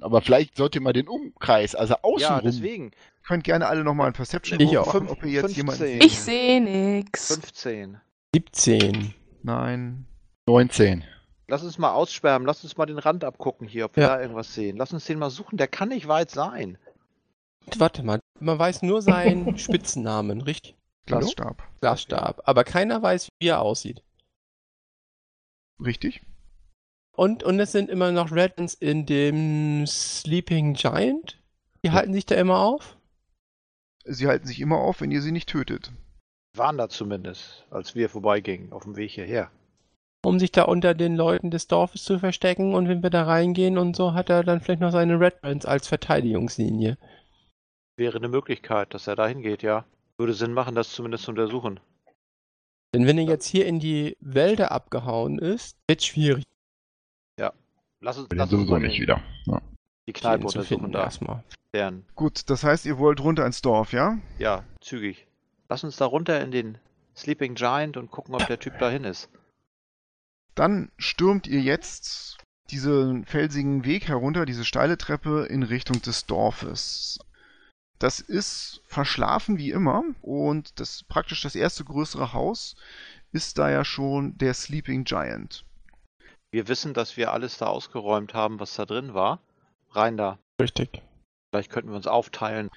[0.00, 2.40] Aber vielleicht sollte man den Umkreis, also Ja, außenrum.
[2.44, 2.90] deswegen.
[3.24, 4.86] Könnt gerne alle nochmal ein Perception Ich auch.
[4.86, 6.00] machen, ob ihr jetzt jemanden 15.
[6.00, 6.04] seht.
[6.04, 7.28] ich sehe nix.
[7.28, 8.00] 15.
[8.34, 9.14] 17.
[9.44, 10.06] Nein.
[10.48, 11.04] 19.
[11.48, 14.16] Lass uns mal aussperren, lass uns mal den Rand abgucken hier, ob wir Ja.
[14.16, 14.76] da irgendwas sehen.
[14.76, 16.78] Lass uns den mal suchen, der kann nicht weit sein.
[17.76, 20.76] Warte mal, man weiß nur seinen Spitzennamen, richtig?
[21.06, 21.62] Glasstab.
[21.80, 22.42] Glasstab.
[22.48, 24.02] Aber keiner weiß, wie er aussieht.
[25.84, 26.22] Richtig?
[27.14, 31.38] Und, und es sind immer noch Redlands in dem Sleeping Giant.
[31.84, 32.96] Die halten sich da immer auf.
[34.04, 35.92] Sie halten sich immer auf, wenn ihr sie nicht tötet.
[36.56, 39.50] Waren da zumindest, als wir vorbeigingen, auf dem Weg hierher.
[40.24, 43.78] Um sich da unter den Leuten des Dorfes zu verstecken und wenn wir da reingehen
[43.78, 46.98] und so, hat er dann vielleicht noch seine Redlands als Verteidigungslinie.
[47.96, 49.84] Wäre eine Möglichkeit, dass er da hingeht, ja.
[50.18, 51.80] Würde Sinn machen, das zumindest zu untersuchen.
[52.94, 56.44] Denn wenn er jetzt hier in die Wälder abgehauen ist, wird schwierig,
[58.02, 59.22] Lass uns, lass uns sowieso mal nicht wieder.
[59.46, 59.62] Ja.
[60.08, 61.04] die Kneipe untersuchen da.
[61.04, 61.44] erstmal.
[61.72, 64.18] Deren, Gut, das heißt, ihr wollt runter ins Dorf, ja?
[64.38, 65.26] ja, zügig.
[65.68, 66.78] Lass uns da runter in den
[67.16, 69.30] Sleeping Giant und gucken, ob der Typ dahin ist.
[70.54, 72.38] Dann stürmt ihr jetzt
[72.70, 77.18] diesen felsigen Weg herunter, diese steile Treppe in Richtung des Dorfes.
[77.98, 82.74] Das ist verschlafen wie immer und das praktisch das erste größere Haus
[83.30, 85.64] ist da ja schon der Sleeping Giant.
[86.50, 89.40] Wir wissen, dass wir alles da ausgeräumt haben, was da drin war.
[89.90, 90.38] Rein da.
[90.60, 91.00] Richtig.
[91.50, 92.70] Vielleicht könnten wir uns aufteilen.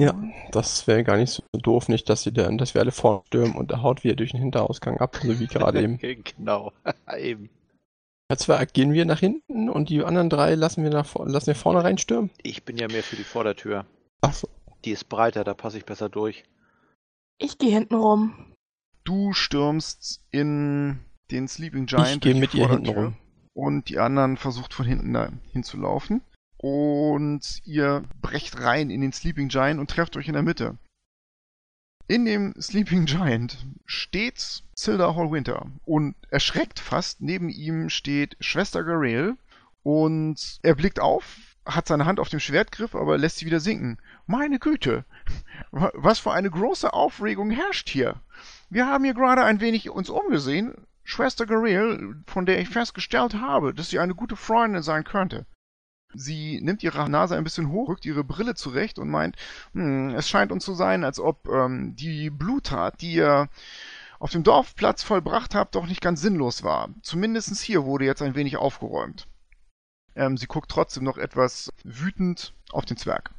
[0.00, 3.54] Ja, das wäre gar nicht so doof, nicht, dass sie dann, dass wir alle vorstürmen
[3.54, 5.98] und er haut wieder durch den Hinterausgang ab, so wie gerade eben.
[6.36, 6.72] genau.
[7.16, 7.50] Eben.
[8.30, 11.54] Ja, zwar gehen wir nach hinten und die anderen drei lassen wir nach lassen wir
[11.54, 12.30] vorne reinstürmen.
[12.42, 13.84] Ich bin ja mehr für die Vordertür.
[14.22, 14.48] Achso.
[14.84, 16.44] Die ist breiter, da passe ich besser durch.
[17.38, 18.54] Ich gehe hinten rum.
[19.04, 21.00] Du stürmst in
[21.30, 22.08] den Sleeping Giant.
[22.08, 23.16] Ich gehe mit ihr hinten rum.
[23.52, 26.22] und die anderen versucht von hinten da hinzulaufen.
[26.62, 30.78] Und ihr brecht rein in den Sleeping Giant und trefft euch in der Mitte.
[32.06, 37.20] In dem Sleeping Giant steht Zilda Hallwinter und erschreckt fast.
[37.20, 39.36] Neben ihm steht Schwester Garel
[39.82, 43.98] und er blickt auf, hat seine Hand auf dem Schwertgriff, aber lässt sie wieder sinken.
[44.26, 45.04] Meine Güte,
[45.72, 48.20] wa- was für eine große Aufregung herrscht hier.
[48.70, 50.74] Wir haben hier gerade ein wenig uns umgesehen.
[51.02, 55.44] Schwester Garel, von der ich festgestellt habe, dass sie eine gute Freundin sein könnte.
[56.14, 59.36] Sie nimmt ihre Nase ein bisschen hoch, rückt ihre Brille zurecht und meint,
[59.72, 63.48] hm, es scheint uns zu sein, als ob ähm, die Bluttat, die ihr
[64.18, 66.90] auf dem Dorfplatz vollbracht habt, doch nicht ganz sinnlos war.
[67.02, 69.26] Zumindest hier wurde jetzt ein wenig aufgeräumt.
[70.14, 73.30] Ähm, sie guckt trotzdem noch etwas wütend auf den Zwerg.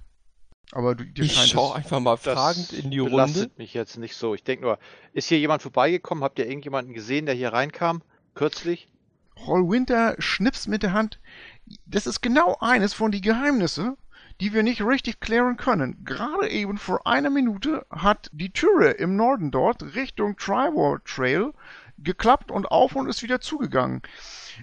[0.71, 3.11] Aber du, dir Ich scheint schaue es, einfach mal Das fragend in die Runde.
[3.15, 4.33] belastet mich jetzt nicht so.
[4.33, 4.79] Ich denke nur,
[5.13, 6.23] ist hier jemand vorbeigekommen?
[6.23, 8.01] Habt ihr irgendjemanden gesehen, der hier reinkam?
[8.33, 8.87] Kürzlich?
[9.47, 11.19] Hallwinter schnipst mit der Hand.
[11.85, 13.97] Das ist genau eines von die Geheimnisse,
[14.41, 16.03] die wir nicht richtig klären können.
[16.03, 21.53] Gerade eben vor einer Minute hat die Türe im Norden dort Richtung Trivor Trail
[21.99, 24.01] geklappt und auf und ist wieder zugegangen.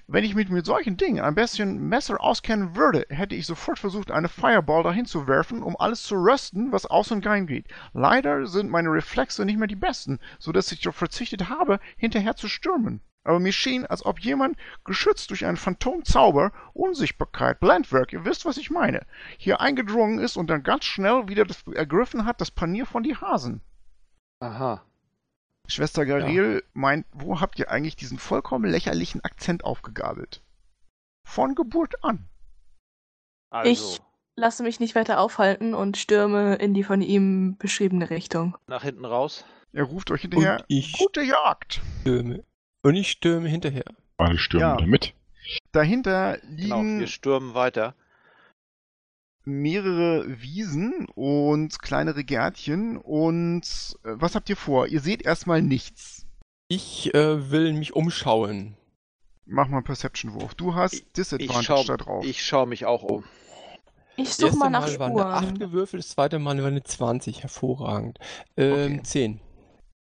[0.06, 4.10] Wenn ich mich mit solchen Dingen ein bisschen Messer auskennen würde, hätte ich sofort versucht,
[4.10, 7.66] eine Fireball dahin zu werfen, um alles zu rösten, was aus und rein geht.
[7.92, 12.48] Leider sind meine Reflexe nicht mehr die besten, so dass ich verzichtet habe, hinterher zu
[12.48, 13.00] stürmen.
[13.22, 18.56] Aber mir schien, als ob jemand, geschützt durch einen Phantomzauber, Unsichtbarkeit, Blendwerk, ihr wisst, was
[18.56, 19.04] ich meine,
[19.36, 23.16] hier eingedrungen ist und dann ganz schnell wieder das, ergriffen hat, das Panier von die
[23.16, 23.60] Hasen.
[24.40, 24.82] Aha.
[25.68, 30.42] Schwester Garel meint, wo habt ihr eigentlich diesen vollkommen lächerlichen Akzent aufgegabelt?
[31.28, 32.26] Von Geburt an.
[33.50, 34.00] Also, Ich
[34.36, 38.56] lasse mich nicht weiter aufhalten und stürme in die von ihm beschriebene Richtung.
[38.66, 39.44] nach hinten raus.
[39.72, 41.80] Er ruft euch hinterher, Und ich gute Jagd!
[42.00, 42.42] stürme.
[42.82, 43.84] Und ich stürme hinterher.
[44.16, 44.76] Alle stürmen Ja.
[44.76, 45.14] damit.
[45.72, 47.94] Dahinter Genau, liegen wir stürmen weiter.
[49.44, 53.62] mehrere Wiesen und kleinere Gärtchen und
[54.04, 54.86] äh, was habt ihr vor?
[54.86, 56.26] Ihr seht erstmal nichts.
[56.68, 58.76] Ich äh, will mich umschauen.
[59.46, 60.54] Mach mal einen Perception-Wurf.
[60.54, 62.24] Du hast Ich Disadvantage schau, da drauf.
[62.24, 63.24] ich schau mich auch um.
[64.16, 65.58] Ich suche mal nach Mal war eine 8 Spuren.
[65.58, 67.42] gewürfelt, das zweite Mal war eine 20.
[67.42, 68.18] Hervorragend.
[68.56, 69.02] Ähm, Okay.
[69.02, 69.40] 10.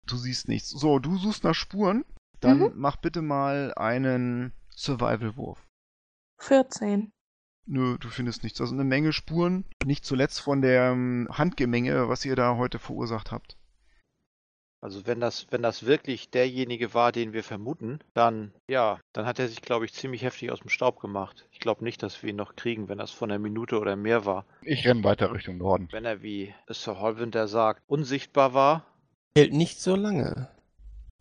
[0.06, 0.68] Du siehst nichts.
[0.70, 2.04] So, du suchst nach Spuren.
[2.42, 2.72] Dann Mhm.
[2.74, 5.64] mach bitte mal einen Survival-Wurf.
[6.38, 7.12] 14.
[7.66, 8.60] Nö, du findest nichts.
[8.60, 9.64] Also eine Menge Spuren.
[9.84, 13.56] Nicht zuletzt von der ähm, Handgemenge, was ihr da heute verursacht habt.
[14.80, 19.38] Also wenn das, wenn das wirklich derjenige war, den wir vermuten, dann, ja, dann hat
[19.38, 21.46] er sich, glaube ich, ziemlich heftig aus dem Staub gemacht.
[21.52, 24.24] Ich glaube nicht, dass wir ihn noch kriegen, wenn das von einer Minute oder mehr
[24.24, 24.44] war.
[24.62, 25.86] Ich renne weiter Richtung Norden.
[25.92, 28.84] Wenn er, wie Sir Holwinder sagt, unsichtbar war.
[29.36, 30.48] Hält nicht so lange.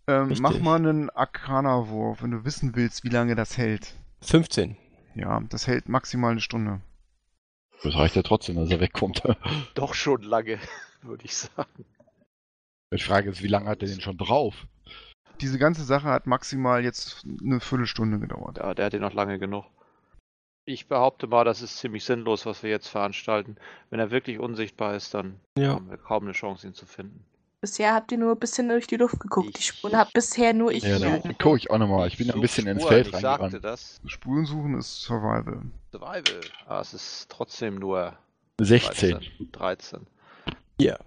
[0.08, 3.94] Ähm, mach mal einen Arcana-Wurf, wenn du wissen willst, wie lange das hält.
[4.22, 4.76] 15.
[5.14, 6.80] Ja, das hält maximal eine Stunde.
[7.82, 9.22] Das reicht ja trotzdem, dass er wegkommt.
[9.74, 10.58] Doch schon lange,
[11.02, 11.84] würde ich sagen.
[12.92, 14.66] Die Frage ist, wie lange hat er den schon drauf?
[15.40, 18.58] Diese ganze Sache hat maximal jetzt eine Viertelstunde gedauert.
[18.58, 19.64] Ja, der hat ihn noch lange genug.
[20.64, 23.56] Ich behaupte mal, das ist ziemlich sinnlos, was wir jetzt veranstalten.
[23.90, 25.70] Wenn er wirklich unsichtbar ist, dann Ja.
[25.74, 27.24] haben wir kaum eine Chance, ihn zu finden.
[27.62, 29.56] Bisher habt ihr nur ein bisschen durch die Luft geguckt.
[29.56, 32.08] Die Ich- Spuren habt bisher nur ich Ja, dann gucke ich auch nochmal.
[32.08, 33.64] Ich bin ein such bisschen ins Spuren, Feld Ich sagte reingerannt.
[33.64, 34.00] das.
[34.06, 35.62] Spuren suchen ist Survival.
[35.92, 36.40] Survival.
[36.66, 38.14] Ah, es ist trotzdem nur
[38.60, 39.12] 16.
[39.12, 39.52] 13.
[39.52, 40.06] 13.
[40.80, 40.98] Ja.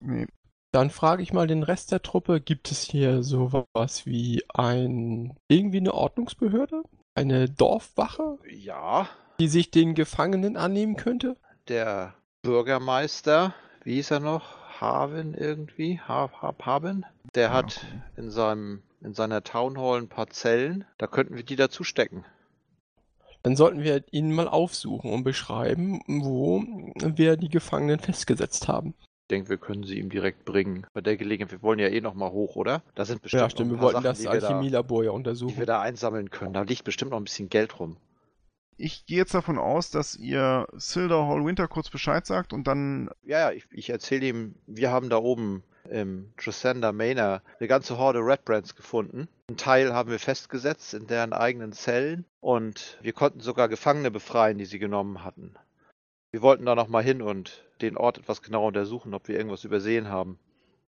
[0.00, 0.26] Nee.
[0.70, 5.78] Dann frage ich mal den Rest der Truppe, gibt es hier sowas wie ein irgendwie
[5.78, 6.82] eine Ordnungsbehörde?
[7.14, 9.08] Eine Dorfwache, Ja,
[9.40, 11.38] die sich den Gefangenen annehmen könnte?
[11.68, 13.54] der Bürgermeister,
[13.84, 14.44] wie hieß er noch?
[14.80, 16.00] Haven irgendwie?
[16.00, 17.04] Ha ha Haben?
[17.34, 18.02] Der hat gucken.
[18.16, 20.84] in seinem in seiner Town Hall ein paar Zellen.
[20.98, 22.24] Da könnten wir die dazu stecken.
[23.42, 26.64] Dann sollten wir ihn mal aufsuchen und beschreiben, wo
[26.96, 28.94] wir die Gefangenen festgesetzt haben.
[29.26, 30.86] Ich denke, wir können sie ihm direkt bringen.
[30.92, 32.82] Bei der Gelegenheit, wir wollen ja eh noch mal hoch, oder?
[32.94, 35.16] Da sind bestimmt ja, noch stimmt, ein wir wollten Sachen, das die Alchemielabor ja die
[35.16, 35.58] untersuchen.
[35.58, 36.52] wir da einsammeln können.
[36.52, 37.96] Da liegt bestimmt noch ein bisschen Geld rum.
[38.78, 43.10] Ich gehe jetzt davon aus, dass ihr Silder Hall Winter kurz Bescheid sagt und dann.
[43.22, 47.96] Ja, ja, ich, ich erzähle ihm, wir haben da oben im Trisanda Manor eine ganze
[47.96, 49.28] Horde Redbrands gefunden.
[49.48, 54.58] Ein Teil haben wir festgesetzt in deren eigenen Zellen und wir konnten sogar Gefangene befreien,
[54.58, 55.54] die sie genommen hatten.
[56.32, 60.08] Wir wollten da nochmal hin und den Ort etwas genauer untersuchen, ob wir irgendwas übersehen
[60.08, 60.38] haben.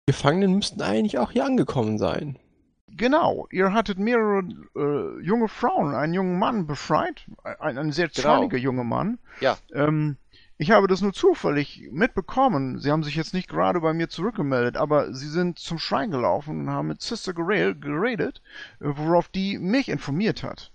[0.07, 2.39] Die Gefangenen müssten eigentlich auch hier angekommen sein.
[2.87, 4.43] Genau, ihr hattet mehrere
[4.75, 7.25] äh, junge Frauen, einen jungen Mann befreit.
[7.59, 8.35] Ein, ein sehr Genau.
[8.35, 9.17] zorniger junger Mann.
[9.41, 9.57] Ja.
[9.73, 10.17] Ähm,
[10.57, 12.79] ich habe das nur zufällig mitbekommen.
[12.79, 16.61] Sie haben sich jetzt nicht gerade bei mir zurückgemeldet, aber sie sind zum Schrein gelaufen
[16.61, 18.41] und haben mit Sister Gerel geredet,
[18.79, 20.71] äh, worauf die mich informiert hat.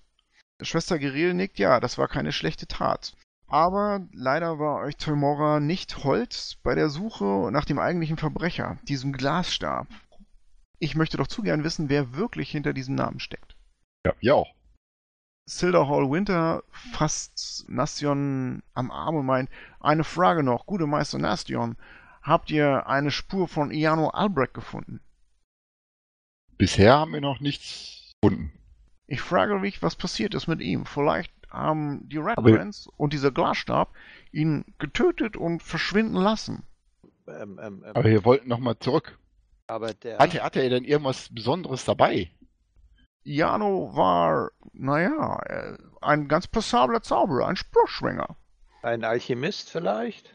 [0.61, 3.14] Schwester Gerel nickt, ja, das war keine schlechte Tat.
[3.46, 9.12] Aber leider war euch Teumora nicht hold bei der Suche nach dem eigentlichen Verbrecher, diesem
[9.12, 9.87] Glasstab.
[10.81, 13.55] Ich möchte doch zu gern wissen, wer wirklich hinter diesem Namen steckt.
[14.05, 14.55] Ja, ja auch.
[15.47, 21.77] Silder Hall Winter fasst Nastion am Arm und meint, eine Frage noch, gute Meister Nastion,
[22.23, 25.01] habt ihr eine Spur von Iano Albrecht gefunden?
[26.57, 28.53] Bisher haben wir noch nichts gefunden.
[29.07, 30.87] Ich frage mich, was passiert ist mit ihm.
[30.87, 33.93] Vielleicht haben die Red Aber- Brands und dieser Glasstab
[34.31, 36.62] ihn getötet und verschwinden lassen.
[37.27, 39.19] Ähm, ähm, ähm, Aber wir wollten nochmal zurück.
[39.70, 40.18] Aber der.
[40.18, 42.30] Hatte, hatte er denn irgendwas Besonderes dabei?
[43.22, 48.37] Iano war, naja, äh, ein ganz passabler Zauberer, ein Spruchschwinger.
[48.83, 50.35] Ein Alchemist vielleicht?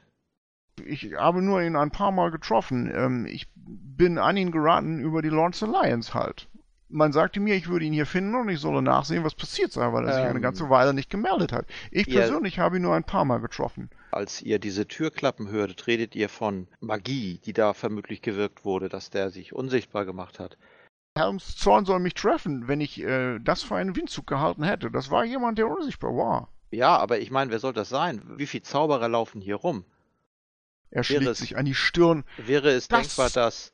[0.85, 2.91] Ich habe nur ihn ein paar Mal getroffen.
[2.93, 6.47] Ähm, ich bin an ihn geraten über die Lords Alliance halt.
[6.87, 9.91] Man sagte mir, ich würde ihn hier finden und ich solle nachsehen, was passiert sei,
[9.91, 10.29] weil er sich Ähm.
[10.29, 11.65] eine ganze Weile nicht gemeldet hat.
[11.91, 13.89] Ich Ihr- persönlich habe ihn nur ein paar Mal getroffen.
[14.11, 19.09] Als ihr diese Türklappen hörtet, redet ihr von Magie, die da vermutlich gewirkt wurde, dass
[19.09, 20.57] der sich unsichtbar gemacht hat.
[21.17, 24.91] Helms Zorn soll mich treffen, wenn ich äh, das für einen Windzug gehalten hätte.
[24.91, 26.49] Das war jemand, der unsichtbar war.
[26.71, 28.21] Ja, aber ich meine, wer soll das sein?
[28.37, 29.85] Wie viele Zauberer laufen hier rum?
[30.91, 32.23] Er schlägt es- sich an die Stirn.
[32.37, 33.73] Wäre es Das- denkbar, dass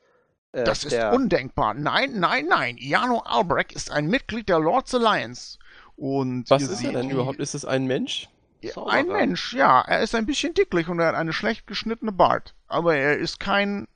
[0.53, 1.73] Äh, Das ist undenkbar.
[1.73, 2.77] Nein, nein, nein.
[2.77, 5.57] Iano Albrecht ist ein Mitglied der Lords Alliance.
[5.95, 7.39] Und Was ist er denn die- überhaupt?
[7.39, 8.27] Ist es ein Mensch?
[8.61, 8.93] Ja, Zauberer?
[8.93, 9.81] Ein Mensch, ja.
[9.81, 12.55] Er ist ein bisschen dicklich und er hat eine schlecht geschnittene Bart.
[12.67, 13.87] Aber er ist kein,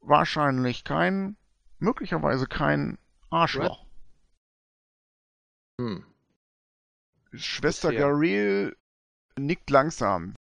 [0.00, 1.36] wahrscheinlich kein,
[1.78, 2.98] möglicherweise kein
[3.30, 3.84] Arschloch.
[5.80, 6.04] Hm.
[7.34, 7.92] Schwester.
[7.92, 8.76] Garel
[9.38, 10.34] nickt langsam.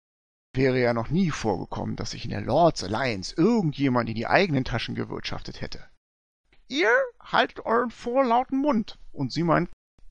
[0.56, 4.64] Wäre ja noch nie vorgekommen, dass sich in der Lords Alliance irgendjemand in die eigenen
[4.64, 5.84] Taschen gewirtschaftet hätte.
[6.68, 6.88] Ihr
[7.20, 8.98] haltet euren vorlauten Mund.
[9.12, 9.68] Und sie meint,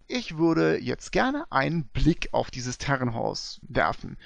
[0.07, 4.17] ich würde jetzt gerne einen Blick auf dieses Herrenhaus werfen.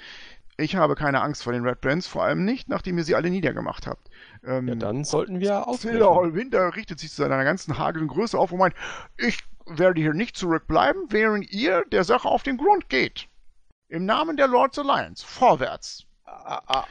[0.58, 3.30] Ich habe keine Angst vor den Red Brands, vor allem nicht, nachdem ihr sie alle
[3.30, 4.10] niedergemacht habt.
[4.44, 5.92] Ähm, Ja, dann sollten wir aufbrechen.
[5.92, 8.74] Silderhall Winter richtet sich zu seiner ganzen hagelen Größe auf und meint,
[9.16, 13.28] ich werde hier nicht zurückbleiben, während ihr der Sache auf den Grund geht.
[13.88, 16.06] Im Namen der Lords Alliance, vorwärts.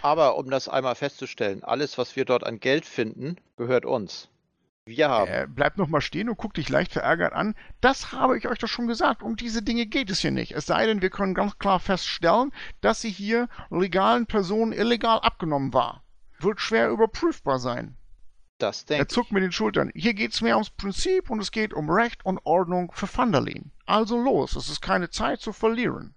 [0.02, 4.30] Aber um das einmal festzustellen, alles, was wir dort an Geld finden, gehört uns.
[4.86, 5.30] Wir haben.
[5.30, 7.56] Er bleibt nochmal stehen und guckt dich leicht verärgert an.
[7.80, 9.21] Das habe ich euch doch schon gesagt.
[9.21, 10.54] Um diese Dinge geht es hier nicht.
[10.54, 15.73] Es sei denn, wir können ganz klar feststellen, dass sie hier legalen Personen illegal abgenommen
[15.73, 16.04] war.
[16.39, 17.97] Wird schwer überprüfbar sein.
[18.58, 19.91] das Er denke zuckt mit den Schultern.
[19.93, 23.71] Hier geht's mehr ums Prinzip und es geht um Recht und Ordnung für Vandalin.
[23.86, 26.15] Also los, es ist keine Zeit zu verlieren.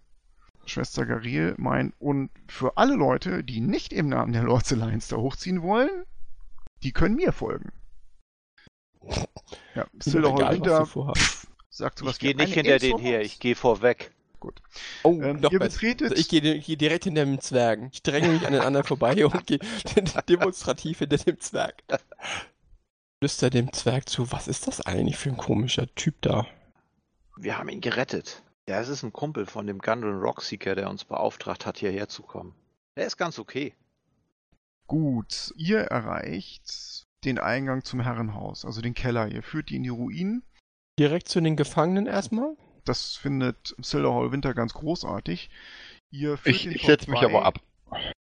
[0.66, 5.16] Schwester Gariel meint, und für alle Leute, die nicht im Namen der Lords Alliance da
[5.16, 6.04] hochziehen wollen,
[6.82, 7.72] die können mir folgen.
[9.74, 9.86] Ja,
[10.82, 11.48] du vorhast.
[11.70, 12.08] sagt so ich.
[12.08, 14.12] was Ich gehe nicht hinter denen von her, ich gehe vorweg.
[15.04, 17.90] Oh, Ähm, noch ihr betretet- Also ich gehe gehe direkt hinter dem Zwergen.
[17.92, 19.58] Ich dränge mich an den anderen vorbei und gehe
[20.28, 21.82] demonstrativ hinter dem Zwerg.
[23.20, 26.46] Flüster dem Zwerg zu, was ist das eigentlich für ein komischer Typ da?
[27.36, 28.42] Wir haben ihn gerettet.
[28.68, 32.22] Ja, es ist ein Kumpel von dem Gundren Rockseeker, der uns beauftragt hat, hierher zu
[32.22, 32.54] kommen.
[32.96, 33.74] Der ist ganz okay.
[34.86, 39.28] Gut, ihr erreicht den Eingang zum Herrenhaus, also den Keller.
[39.28, 40.44] Ihr führt die in die Ruinen.
[40.98, 42.56] Direkt zu den Gefangenen erstmal?
[42.84, 45.50] Das findet Silderhall Winter ganz großartig.
[46.10, 47.60] Ihr führt Ich, ich setze mich aber ab.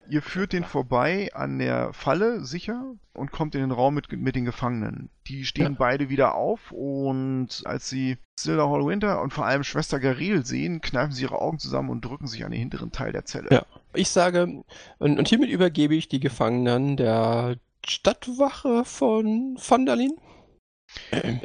[0.10, 4.36] Ihr führt den vorbei an der Falle sicher und kommt in den Raum mit, mit
[4.36, 5.10] den Gefangenen.
[5.28, 5.78] Die stehen Ja.
[5.80, 11.12] beide wieder auf und als sie Silderhall Winter und vor allem Schwester Garel sehen, kneifen
[11.14, 13.48] sie ihre Augen zusammen und drücken sich an den hinteren Teil der Zelle.
[13.52, 13.66] Ja.
[13.94, 14.64] Ich sage,
[15.00, 20.18] und, und hiermit übergebe ich die Gefangenen der Stadtwache von Vandalin.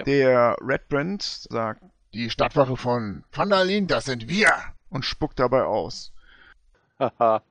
[0.07, 4.53] Der Redbrand sagt, die Stadtwache von Vandalin, das sind wir!
[4.91, 6.13] und spuckt dabei aus.
[6.99, 7.43] Haha.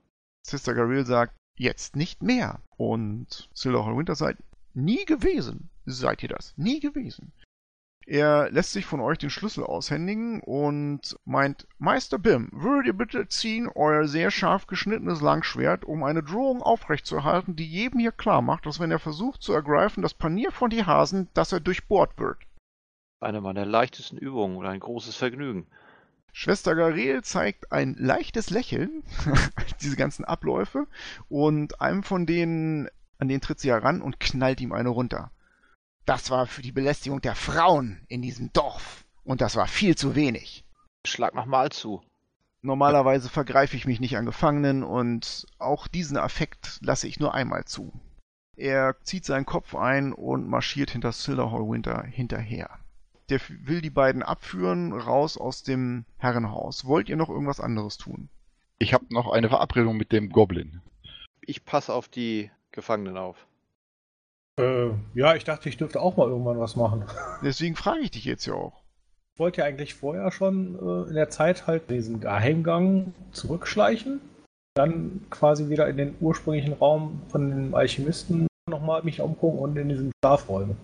[0.50, 2.60] Sister Garil sagt, jetzt nicht mehr.
[2.78, 4.42] Und Silderhall Winter sagt,
[4.74, 5.70] nie gewesen.
[5.86, 6.54] Seid ihr das?
[6.58, 7.32] Nie gewesen.
[8.06, 13.28] Er lässt sich von euch den Schlüssel aushändigen und meint, Meister Bim, würdet ihr bitte
[13.28, 18.66] ziehen euer sehr scharf geschnittenes Langschwert, um eine Drohung aufrechtzuerhalten, die jedem hier klar macht,
[18.66, 22.40] dass wenn er versucht zu ergreifen, das Panier von die Hasen, dass er durchbohrt wird.
[23.22, 25.68] Eine meiner leichtesten Übungen und ein großes Vergnügen.
[26.40, 29.04] Schwester Garel zeigt ein leichtes Lächeln,
[29.82, 30.88] diese ganzen Abläufe,
[31.28, 35.32] und einem von denen, an den tritt sie heran und knallt ihm eine runter.
[36.06, 39.04] Das war für die Belästigung der Frauen in diesem Dorf.
[39.26, 40.64] Und das war viel zu wenig.
[41.06, 42.02] Schlag nochmal zu.
[42.62, 47.66] Normalerweise vergreife ich mich nicht an Gefangenen und auch diesen Affekt lasse ich nur einmal
[47.66, 47.92] zu.
[48.56, 52.79] Er zieht seinen Kopf ein und marschiert hinter Silderhall Winter hinterher.
[53.30, 56.86] Der will die beiden abführen, raus aus dem Herrenhaus.
[56.86, 58.30] Wollt ihr noch irgendwas anderes tun?
[58.80, 60.82] Ich habe noch eine Verabredung mit dem Goblin.
[61.42, 63.46] Ich passe auf die Gefangenen auf.
[64.60, 67.06] Äh, ja, ich dachte, ich dürfte auch mal irgendwann was machen.
[67.44, 68.82] Deswegen frage ich dich jetzt ja auch.
[69.34, 74.22] Ich wollte ja eigentlich vorher schon äh, in der Zeit halt diesen Geheimgang zurückschleichen.
[74.76, 79.90] Dann quasi wieder in den ursprünglichen Raum von den Alchemisten nochmal mich umgucken und in
[79.90, 80.78] diesen Schlafräumen.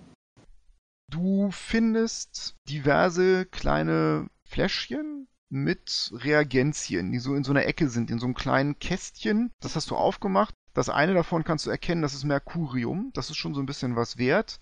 [1.12, 8.20] Du findest diverse kleine Fläschchen mit Reagenzien, die so in so einer Ecke sind, in
[8.20, 9.52] so einem kleinen Kästchen.
[9.62, 10.54] Das hast du aufgemacht.
[10.74, 13.12] Das eine davon kannst du erkennen, das ist Mercurium.
[13.13, 14.60] Das ist schon so ein bisschen was wert.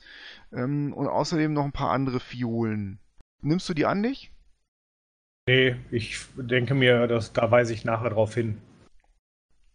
[0.52, 3.00] Ähm, und außerdem noch ein paar andere Fiolen.
[3.42, 4.32] Nimmst du die an dich?
[5.48, 8.62] Nee, ich denke mir, dass, da weise ich nachher drauf hin.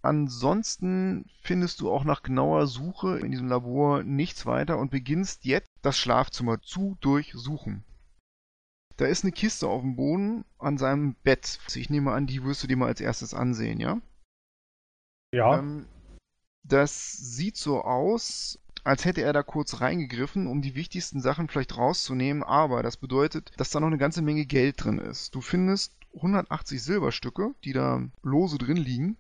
[0.03, 5.71] Ansonsten findest du auch nach genauer Suche in diesem Labor nichts weiter und beginnst jetzt
[5.83, 7.85] das Schlafzimmer zu durchsuchen.
[8.97, 11.61] Da ist eine Kiste auf dem Boden an seinem Bett.
[11.75, 14.01] Ich nehme an, die wirst du dir mal als erstes ansehen, ja?
[15.33, 15.87] Ja, Ähm,
[16.65, 21.77] das sieht so aus, als hätte er da kurz reingegriffen, um die wichtigsten Sachen vielleicht
[21.77, 25.35] rauszunehmen, aber das bedeutet, dass da noch eine ganze Menge Geld drin ist.
[25.35, 29.17] Du findest 180 Silberstücke, die da lose drin liegen.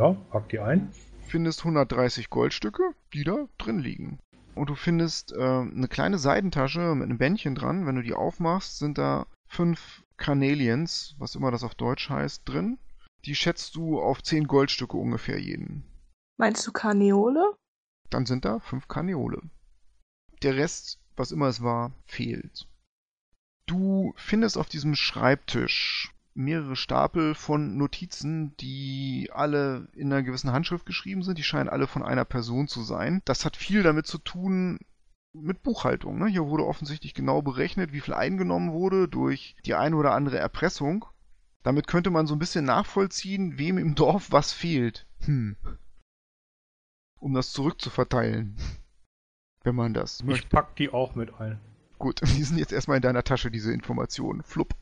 [0.00, 0.90] Ja, pack die ein.
[1.26, 2.82] findest 130 Goldstücke,
[3.12, 4.18] die da drin liegen.
[4.54, 7.86] und du findest äh, eine kleine Seidentasche mit einem Bändchen dran.
[7.86, 12.78] Wenn du die aufmachst, sind da fünf Carnelians, was immer das auf Deutsch heißt, drin.
[13.26, 15.84] Die schätzt du auf zehn Goldstücke ungefähr jeden.
[16.38, 17.54] Meinst du Karneole?
[18.08, 19.42] Dann sind da fünf Karneole.
[20.42, 22.68] Der Rest, was immer es war, fehlt.
[23.66, 30.86] Du findest auf diesem Schreibtisch mehrere Stapel von Notizen, die alle in einer gewissen Handschrift
[30.86, 31.38] geschrieben sind.
[31.38, 33.22] Die scheinen alle von einer Person zu sein.
[33.24, 34.78] Das hat viel damit zu tun
[35.32, 36.18] mit Buchhaltung.
[36.18, 36.26] Ne?
[36.26, 41.06] Hier wurde offensichtlich genau berechnet, wie viel eingenommen wurde durch die eine oder andere Erpressung.
[41.62, 45.06] Damit könnte man so ein bisschen nachvollziehen, wem im Dorf was fehlt.
[45.24, 45.56] Hm.
[47.18, 48.56] Um das zurückzuverteilen.
[49.64, 50.44] Wenn man das möchte.
[50.44, 51.58] Ich pack die auch mit ein.
[51.98, 54.42] Gut, die sind jetzt erstmal in deiner Tasche, diese Informationen.
[54.42, 54.74] Flupp.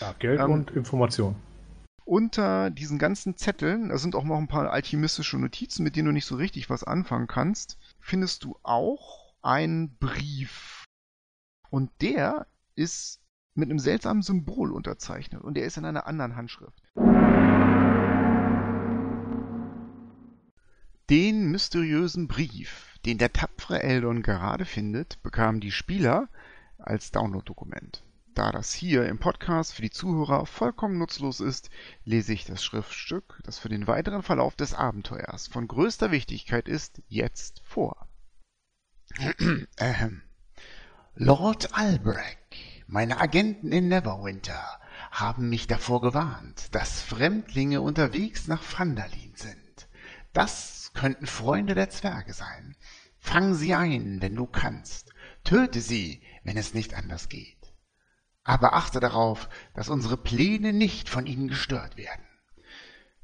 [0.00, 1.36] Ja, Geld Ähm, und Information.
[2.04, 6.12] Unter diesen ganzen Zetteln, da sind auch noch ein paar alchemistische Notizen, mit denen du
[6.12, 10.84] nicht so richtig was anfangen kannst, findest du auch einen Brief.
[11.70, 12.46] Und der
[12.76, 13.20] ist
[13.54, 16.82] mit einem seltsamen Symbol unterzeichnet und der ist in einer anderen Handschrift.
[21.10, 26.28] Den mysteriösen Brief, den der tapfere Eldon gerade findet, bekamen die Spieler
[26.78, 28.02] als Download-Dokument.
[28.34, 31.70] Da das hier im Podcast für die Zuhörer vollkommen nutzlos ist,
[32.04, 37.02] lese ich das Schriftstück, das für den weiteren Verlauf des Abenteuers von größter Wichtigkeit ist,
[37.08, 38.06] jetzt vor.
[41.16, 42.38] Lord Albrecht,
[42.86, 44.64] meine Agenten in Neverwinter
[45.10, 49.88] haben mich davor gewarnt, dass Fremdlinge unterwegs nach Phandalin sind.
[50.32, 52.76] Das könnten Freunde der Zwerge sein.
[53.18, 55.12] Fang sie ein, wenn du kannst.
[55.44, 57.74] Töte sie, wenn es nicht anders geht.
[58.44, 62.24] Aber achte darauf, dass unsere Pläne nicht von ihnen gestört werden.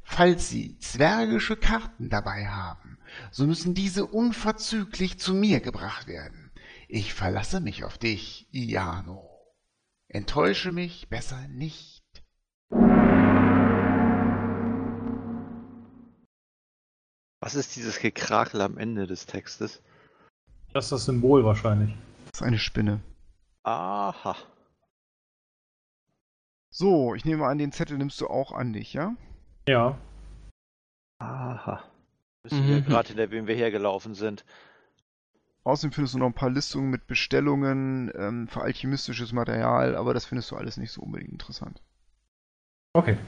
[0.03, 2.99] Falls Sie zwergische Karten dabei haben,
[3.31, 6.53] so müssen diese unverzüglich zu mir gebracht werden.
[6.89, 9.31] Ich verlasse mich auf dich, Iano.
[10.09, 12.04] Enttäusche mich besser nicht.
[17.45, 19.83] Was ist dieses Gekrakel am Ende des Textes?
[20.73, 21.95] Das ist das Symbol wahrscheinlich.
[22.33, 23.03] Das ist eine Spinne.
[23.65, 24.35] Aha.
[26.71, 29.15] So, ich nehme an, den Zettel nimmst du auch an dich, ja?
[29.69, 29.99] Ja.
[31.19, 31.85] Aha.
[32.45, 32.85] Wissen wir Mhm.
[32.87, 34.47] gerade, hinter wem wir hergelaufen sind.
[35.65, 40.25] Außerdem findest du noch ein paar Listungen mit Bestellungen ähm, für alchemistisches Material, aber das
[40.25, 41.83] findest du alles nicht so unbedingt interessant.
[42.95, 43.19] Okay.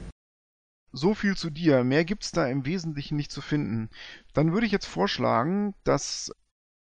[0.97, 1.83] So viel zu dir.
[1.83, 3.89] Mehr gibt's da im Wesentlichen nicht zu finden.
[4.33, 6.33] Dann würde ich jetzt vorschlagen, dass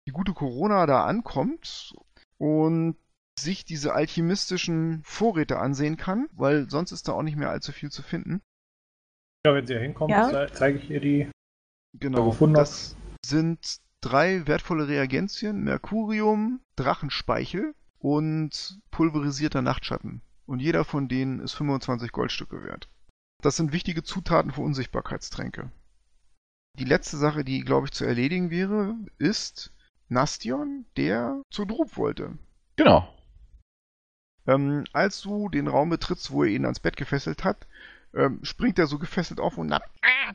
[0.06, 1.94] die gute Corona da ankommt
[2.38, 2.96] und
[3.38, 7.90] sich diese alchemistischen Vorräte ansehen kann, weil sonst ist da auch nicht mehr allzu viel
[7.90, 8.42] zu finden.
[9.46, 10.28] Ja, wenn sie ja hinkommt, Ja.
[10.28, 11.30] ze- zeige ich ihr die.
[11.98, 12.30] Genau.
[12.54, 20.22] das sind drei wertvolle Reagenzien: Mercurium, Drachenspeichel und pulverisierter Nachtschatten.
[20.46, 22.88] Und jeder von denen ist 25 Goldstücke wert.
[23.42, 25.70] Das sind wichtige Zutaten für Unsichtbarkeitstränke.
[26.78, 29.72] Die letzte Sache, die, glaube ich, zu erledigen wäre, ist
[30.08, 32.38] Nastion, der zu Drup wollte.
[32.76, 33.12] Genau.
[34.46, 37.66] Ähm, als du den Raum betrittst, wo er ihn ans Bett gefesselt hat,
[38.14, 39.82] ähm, springt er so gefesselt auf und ab.
[40.02, 40.34] Ah,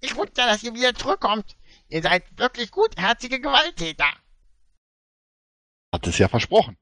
[0.00, 1.56] ich wusste, dass ihr wieder zurückkommt.
[1.88, 4.10] Ihr seid wirklich gutherzige Gewalttäter.
[5.92, 6.76] Hat es ja versprochen.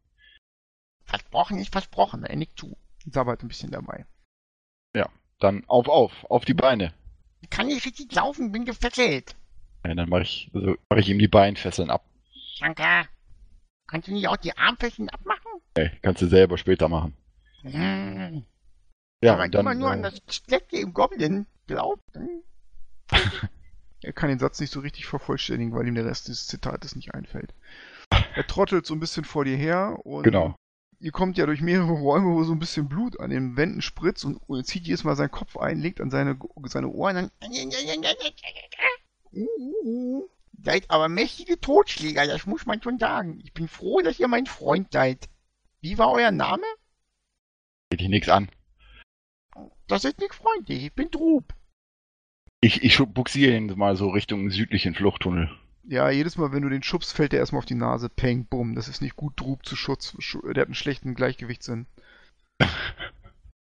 [1.05, 2.77] Versprochen ist versprochen, er nickt zu.
[3.05, 4.07] Sabbert ein bisschen dabei.
[5.39, 6.93] Dann auf, auf, auf die Beine.
[7.43, 9.37] Ich kann nicht richtig laufen, bin gefesselt.
[9.85, 12.05] Ja, dann mache ich, also mach ich ihm die Beinfesseln ab.
[12.61, 13.09] Danke.
[13.87, 15.61] Kannst du nicht auch die Armflächen abmachen?
[15.75, 17.15] Ey, kannst du selber später machen.
[17.63, 18.45] Hm.
[19.23, 22.03] Ja, Aber dann, immer nur an äh, das Schlechte im Goblin glaubt.
[24.03, 27.15] Er kann den Satz nicht so richtig vervollständigen, weil ihm der Rest des Zitates nicht
[27.15, 27.55] einfällt.
[28.11, 30.55] Er trottelt so ein bisschen vor dir her und genau.
[30.99, 34.25] Ihr kommt ja durch mehrere Räume, wo so ein bisschen Blut an den Wänden spritzt
[34.25, 37.31] und er zieht jedes Mal seinen Kopf ein, legt an seine, seine Ohren an.
[39.33, 40.29] Uh, uh, uh.
[40.63, 43.41] Seid aber mächtige Totschläger, das muss man schon sagen.
[43.45, 45.29] Ich bin froh, dass ihr mein Freund seid.
[45.81, 46.65] Wie war euer Name?
[47.91, 48.51] Geht dich nichts an.
[49.87, 51.55] Das ist nicht freundlich, ich bin Drub.
[52.61, 55.51] Ich, ich buxiere ihn mal so Richtung südlichen Fluchttunnel.
[55.89, 58.09] Ja, jedes Mal, wenn du den schubst, fällt er erstmal auf die Nase.
[58.09, 58.75] Peng, bumm.
[58.75, 59.35] Das ist nicht gut.
[59.41, 60.17] Drub zu Schutz.
[60.19, 61.87] Schu- Der hat einen schlechten Gleichgewichtssinn.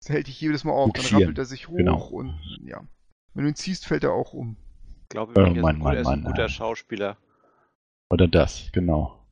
[0.03, 0.91] Das hält dich jedes Mal auf.
[0.93, 2.01] Dann rappelt er sich hoch genau.
[2.07, 2.33] und
[2.65, 2.83] ja.
[3.35, 4.57] Wenn du ihn ziehst, fällt er auch um.
[5.03, 6.49] Ich glaube, Oh, er ist Mann, ein gut- Mann, er ist ein guter.
[6.49, 7.17] Schauspieler.
[8.09, 9.23] Oder das, genau.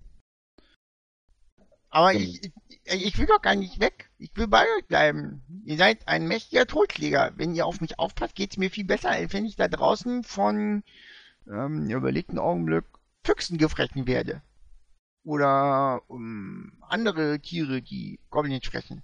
[1.90, 2.20] Aber Hm.
[2.22, 2.52] ich,
[2.86, 4.12] ich, ich will doch gar nicht weg.
[4.20, 5.42] Ich will bei euch bleiben.
[5.66, 7.32] Ihr seid ein mächtiger Totschläger.
[7.36, 10.84] Wenn ihr auf mich aufpasst, geht's mir viel besser, als wenn ich da draußen von,
[11.50, 12.86] ähm, überlegt einen Augenblick,
[13.26, 14.42] Füchsen gefressen werde.
[15.24, 19.04] Oder um, andere Tiere, die Goblins fressen.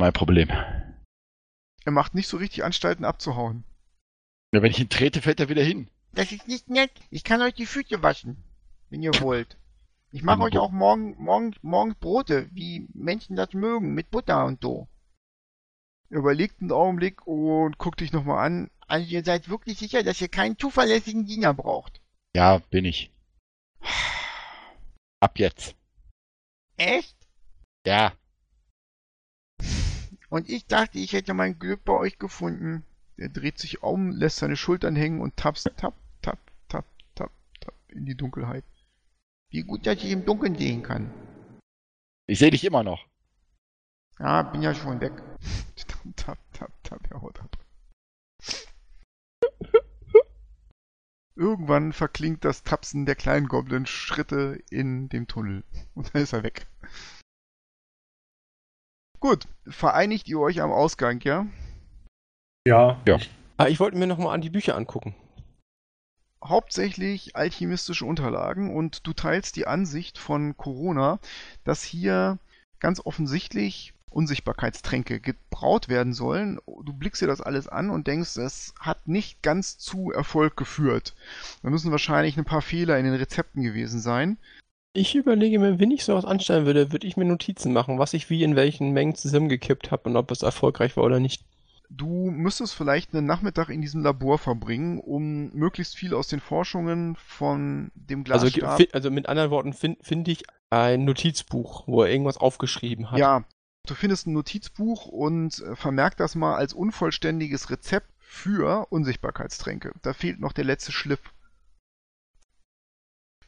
[0.00, 0.48] Mein Problem.
[1.84, 3.64] Er macht nicht so richtig Anstalten abzuhauen.
[4.52, 5.88] Ja, wenn ich ihn trete, fällt er wieder hin.
[6.12, 6.92] Das ist nicht nett.
[7.10, 8.42] Ich kann euch die Füße waschen,
[8.90, 9.56] wenn ihr wollt.
[10.10, 14.62] Ich mache euch auch morgen, morgen, morgens Brote, wie Menschen das mögen, mit Butter und
[14.62, 14.88] so.
[16.10, 18.70] Er überlegt einen Augenblick und guckt dich nochmal an.
[18.86, 22.00] Also ihr seid wirklich sicher, dass ihr keinen zuverlässigen Diener braucht.
[22.34, 23.12] Ja, bin ich.
[25.20, 25.74] Ab jetzt.
[26.76, 27.16] Echt?
[27.86, 28.12] Ja.
[30.30, 32.84] Und ich dachte, ich hätte mein Glück bei euch gefunden.
[33.16, 36.38] Er dreht sich um, lässt seine Schultern hängen und tapst, tap, tap,
[36.68, 36.84] tap,
[37.14, 37.30] tap,
[37.60, 38.64] tap in die Dunkelheit.
[39.50, 41.12] Wie gut, dass ich im Dunkeln sehen kann.
[42.26, 43.06] Ich sehe dich immer noch.
[44.18, 45.12] Ja, bin ja schon weg.
[46.16, 47.56] Tap, tap, tap, tap, er haut ab.
[51.34, 55.62] Irgendwann verklingt das Tapsen der kleinen Goblin-Schritte in dem Tunnel.
[55.94, 56.66] Und dann ist er weg.
[59.20, 61.46] Gut, vereinigt ihr euch am Ausgang, ja?
[62.66, 63.16] Ja, Ja.
[63.16, 65.14] Ich, Ah, ich wollte mir nochmal an die Bücher angucken.
[66.44, 71.18] hauptsächlich alchemistische Unterlagen und du teilst die Ansicht von Corona,
[71.64, 72.38] dass hier
[72.78, 76.58] ganz offensichtlich Unsichtbarkeitstränke gebraut werden sollen.
[76.84, 81.14] Du blickst dir das alles an und denkst, es hat nicht ganz zu Erfolg geführt.
[81.62, 84.38] Da müssen wahrscheinlich ein paar Fehler in den Rezepten gewesen sein.
[84.94, 88.30] Ich überlege mir, wenn ich sowas anstellen würde, würde ich mir Notizen machen, was ich
[88.30, 91.44] wie in welchen Mengen zusammengekippt habe und ob es erfolgreich war oder nicht.
[91.90, 97.16] Du müsstest vielleicht einen Nachmittag in diesem Labor verbringen, um möglichst viel aus den Forschungen
[97.16, 98.76] von dem Also, Glasstab...
[98.76, 103.18] fi- also mit anderen Worten finde find ich ein Notizbuch, wo er irgendwas aufgeschrieben hat.
[103.18, 103.44] Ja,
[103.90, 109.92] du findest ein Notizbuch und äh, vermerk das mal als unvollständiges Rezept für Unsichtbarkeitstränke.
[110.02, 111.20] Da fehlt noch der letzte Schliff.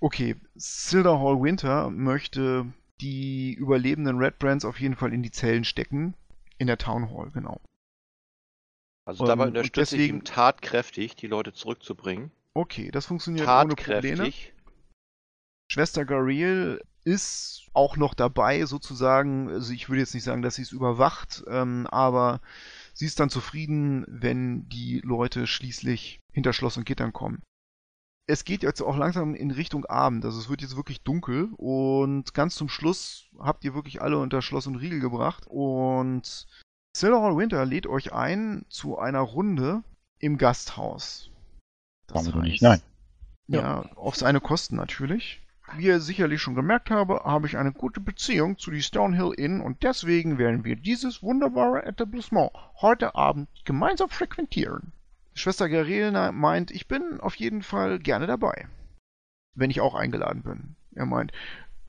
[0.01, 5.65] Okay, Silder Hall Winter möchte die überlebenden Red Brands auf jeden Fall in die Zellen
[5.65, 6.15] stecken.
[6.59, 7.61] In der Town Hall, genau.
[9.07, 12.31] Also dabei Ähm, und unterstütze deswegen- ich ihm tatkräftig, die Leute zurückzubringen.
[12.55, 14.17] Okay, das funktioniert ohne Probleme.
[14.17, 14.55] Tatkräftig.
[15.71, 19.49] Schwester Gariel ist auch noch dabei, sozusagen.
[19.49, 22.41] Also ich würde jetzt nicht sagen, dass sie es überwacht, ähm, aber
[22.95, 27.43] sie ist dann zufrieden, wenn die Leute schließlich hinter Schloss und Gittern kommen.
[28.27, 32.33] Es geht jetzt auch langsam in Richtung Abend, also es wird jetzt wirklich dunkel und
[32.33, 36.47] ganz zum Schluss habt ihr wirklich alle unter Schloss und Riegel gebracht und
[36.97, 39.83] Silverhall Winter lädt euch ein zu einer Runde
[40.21, 41.31] im Gasthaus.
[42.09, 42.81] Sagen wir doch nicht nein.
[43.49, 45.43] Ja, auf seine Kosten natürlich.
[45.77, 49.61] Wie ihr sicherlich schon gemerkt habe, habe ich eine gute Beziehung zu die Stonehill Inn
[49.61, 52.51] und deswegen werden wir dieses wunderbare Etablissement
[52.81, 54.93] heute Abend gemeinsam frequentieren.
[55.35, 58.67] Schwester Garelna meint, ich bin auf jeden Fall gerne dabei.
[59.55, 60.77] Wenn ich auch eingeladen bin.
[60.95, 61.33] Er meint,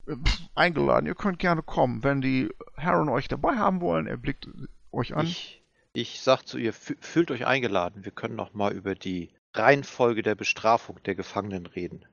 [0.08, 2.04] äh, pff, eingeladen, ihr könnt gerne kommen.
[2.04, 4.48] Wenn die Herren euch dabei haben wollen, er blickt
[4.92, 5.26] euch an.
[5.26, 5.64] Ich,
[5.94, 8.06] ich sag zu ihr, fü- fühlt euch eingeladen.
[8.06, 12.06] Wir können noch mal über die Reihenfolge der Bestrafung der Gefangenen reden.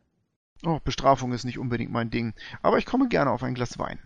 [0.64, 3.98] Oh, Bestrafung ist nicht unbedingt mein Ding, aber ich komme gerne auf ein Glas Wein.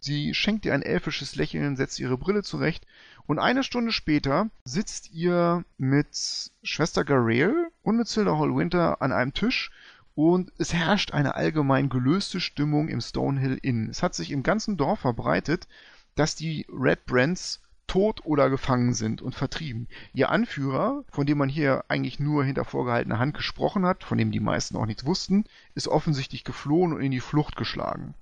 [0.00, 2.86] Sie schenkt ihr ein elfisches Lächeln, setzt ihre Brille zurecht
[3.26, 9.12] und eine Stunde später sitzt ihr mit Schwester Garel und mit Silda Hall Winter an
[9.12, 9.70] einem Tisch
[10.16, 13.88] und es herrscht eine allgemein gelöste Stimmung im Stonehill Inn.
[13.88, 15.68] Es hat sich im ganzen Dorf verbreitet,
[16.16, 19.88] dass die Red Brands tot oder gefangen sind und vertrieben.
[20.14, 24.32] Ihr Anführer, von dem man hier eigentlich nur hinter vorgehaltener Hand gesprochen hat, von dem
[24.32, 28.14] die meisten auch nichts wussten, ist offensichtlich geflohen und in die Flucht geschlagen.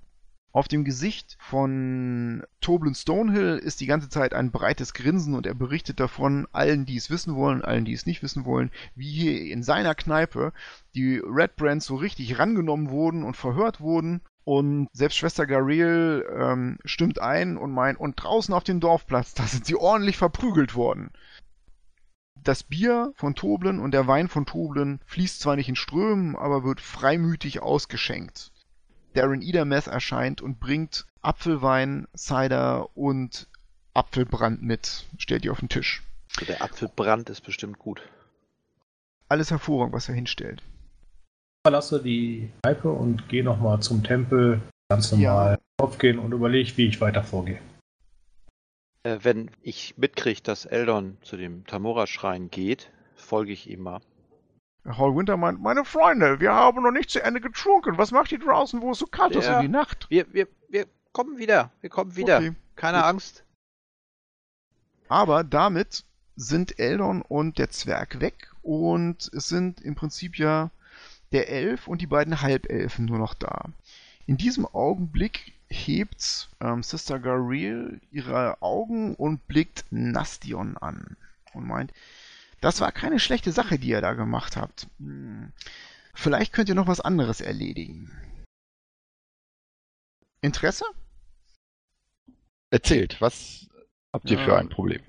[0.53, 5.53] Auf dem Gesicht von Toblin Stonehill ist die ganze Zeit ein breites Grinsen und er
[5.53, 9.49] berichtet davon allen, die es wissen wollen, allen, die es nicht wissen wollen, wie hier
[9.49, 10.51] in seiner Kneipe
[10.93, 14.19] die Red Brands so richtig rangenommen wurden und verhört wurden.
[14.43, 19.43] Und selbst Schwester Garel ähm, stimmt ein und meint, und draußen auf dem Dorfplatz, da
[19.43, 21.11] sind sie ordentlich verprügelt worden.
[22.43, 26.63] Das Bier von Toblen und der Wein von Toblen fließt zwar nicht in Strömen, aber
[26.63, 28.51] wird freimütig ausgeschenkt.
[29.13, 33.47] Darren Idermeth erscheint und bringt Apfelwein, Cider und
[33.93, 35.05] Apfelbrand mit.
[35.17, 36.01] Stellt ihr auf den Tisch.
[36.47, 38.01] Der Apfelbrand ist bestimmt gut.
[39.27, 40.63] Alles hervorragend, was er hinstellt.
[41.63, 44.59] Ich verlasse die Kneipe und gehe nochmal zum Tempel,
[44.89, 45.17] ganz Ja.
[45.17, 47.59] normal aufgehen und überlege, wie ich weiter vorgehe.
[49.03, 54.01] Äh, wenn ich mitkriege, dass Eldon zu dem Tamora-Schrein geht, folge ich ihm mal.
[54.85, 57.95] Hall Winter meint, meine Freunde, wir haben noch nicht zu Ende getrunken.
[57.99, 59.57] Was macht ihr draußen, wo es so kalt ist Ja.
[59.57, 60.07] in die Nacht?
[60.09, 61.69] Wir, wir, wir kommen wieder.
[61.81, 62.37] Wir kommen wieder.
[62.37, 62.53] Okay.
[62.75, 63.05] Keine Gut.
[63.05, 63.43] Angst.
[65.09, 66.05] Aber damit
[66.35, 70.71] sind Eldon und der Zwerg weg und es sind im Prinzip ja
[71.31, 73.65] der Elf und die beiden Halbelfen nur noch da.
[74.25, 81.15] In diesem Augenblick hebt ähm, Sister Gareel ihre Augen und blickt Nastion an
[81.53, 81.93] und meint,
[82.59, 84.87] das war keine schlechte Sache, die ihr da gemacht habt.
[84.99, 85.51] Hm.
[86.13, 88.11] Vielleicht könnt ihr noch was anderes erledigen.
[90.41, 90.85] Interesse?
[92.69, 93.67] Erzählt, was
[94.13, 94.45] habt ihr Ja.
[94.45, 95.01] für ein Problem?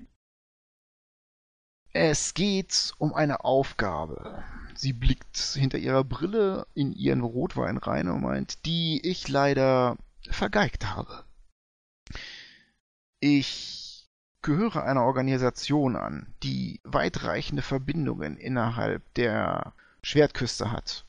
[1.91, 4.43] Es geht um eine Aufgabe.
[4.83, 9.95] Sie blickt hinter ihrer Brille in ihren Rotwein rein und meint, die ich leider
[10.29, 11.23] vergeigt habe.
[13.21, 14.09] Ich
[14.41, 19.71] gehöre einer Organisation an, die weitreichende Verbindungen innerhalb der
[20.01, 21.05] Schwertküste hat.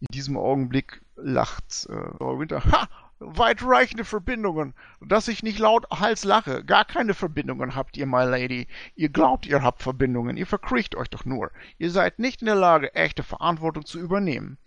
[0.00, 2.62] In diesem Augenblick lacht äh, Winter.
[2.72, 3.03] Ha!
[3.26, 4.74] Weitreichende Verbindungen.
[5.00, 6.64] Dass ich nicht laut Hals lache.
[6.64, 8.68] Gar keine Verbindungen habt ihr, my lady.
[8.94, 10.36] Ihr glaubt, ihr habt Verbindungen.
[10.36, 11.50] Ihr verkriecht euch doch nur.
[11.78, 14.58] Ihr seid nicht in der Lage, echte Verantwortung zu übernehmen.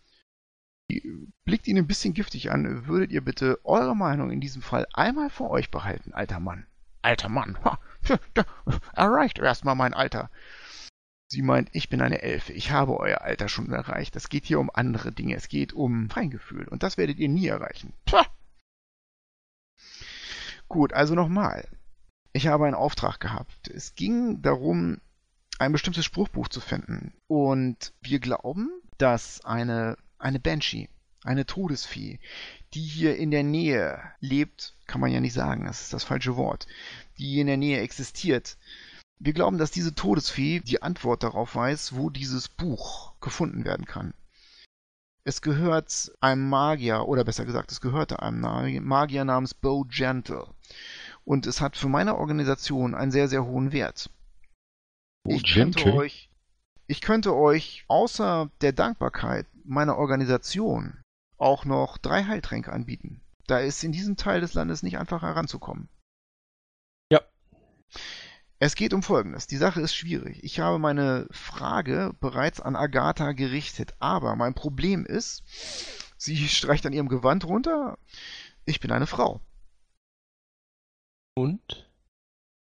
[1.43, 2.87] Blickt ihn ein bisschen giftig an.
[2.87, 6.65] Würdet ihr bitte eure Meinung in diesem Fall einmal vor euch behalten, alter Mann?
[7.01, 7.57] Alter Mann.
[7.63, 7.79] Ha,
[8.33, 8.45] da
[8.93, 10.29] erreicht erstmal mein Alter.
[11.29, 12.53] Sie meint, ich bin eine Elfe.
[12.53, 14.15] Ich habe euer Alter schon erreicht.
[14.15, 15.35] Es geht hier um andere Dinge.
[15.35, 16.67] Es geht um Feingefühl.
[16.69, 17.93] Und das werdet ihr nie erreichen.
[18.05, 18.25] Pah!
[20.69, 21.67] Gut, also nochmal.
[22.33, 23.67] Ich habe einen Auftrag gehabt.
[23.69, 24.99] Es ging darum,
[25.59, 27.13] ein bestimmtes Spruchbuch zu finden.
[27.27, 30.89] Und wir glauben, dass eine, eine Banshee,
[31.23, 32.19] eine Todesvieh,
[32.73, 36.35] die hier in der Nähe lebt, kann man ja nicht sagen, das ist das falsche
[36.35, 36.67] Wort,
[37.17, 38.57] die hier in der Nähe existiert.
[39.19, 44.13] Wir glauben, dass diese Todesfee die Antwort darauf weiß, wo dieses Buch gefunden werden kann.
[45.27, 50.47] Es gehört einem Magier, oder besser gesagt, es gehörte einem Magier namens Bo Gentle.
[51.25, 54.09] Und es hat für meine Organisation einen sehr, sehr hohen Wert.
[55.25, 55.93] Bo ich könnte Gentle?
[55.95, 56.29] euch,
[56.87, 61.01] ich könnte euch außer der Dankbarkeit meiner Organisation
[61.37, 63.19] auch noch drei Heiltränke anbieten.
[63.47, 65.89] Da ist in diesem Teil des Landes nicht einfach heranzukommen.
[67.11, 67.19] Ja.
[68.59, 69.45] Es geht um Folgendes.
[69.45, 70.43] Die Sache ist schwierig.
[70.43, 75.43] Ich habe meine Frage bereits an Agatha gerichtet, aber mein Problem ist,
[76.17, 77.97] sie streicht an ihrem Gewand runter.
[78.65, 79.41] Ich bin eine Frau.
[81.35, 81.87] Und?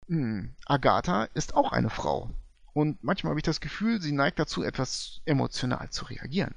[0.07, 2.29] Hm, Agatha ist auch eine Frau.
[2.73, 6.55] Und manchmal habe ich das Gefühl, sie neigt dazu, etwas emotional zu reagieren.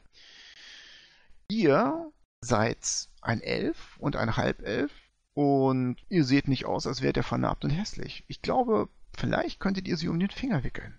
[1.49, 4.93] Ihr seid ein Elf und ein Halbelf
[5.35, 8.25] und ihr seht nicht aus, als wärt ihr vernarbt und hässlich.
[8.29, 10.99] Ich glaube, vielleicht könntet ihr sie um den Finger wickeln.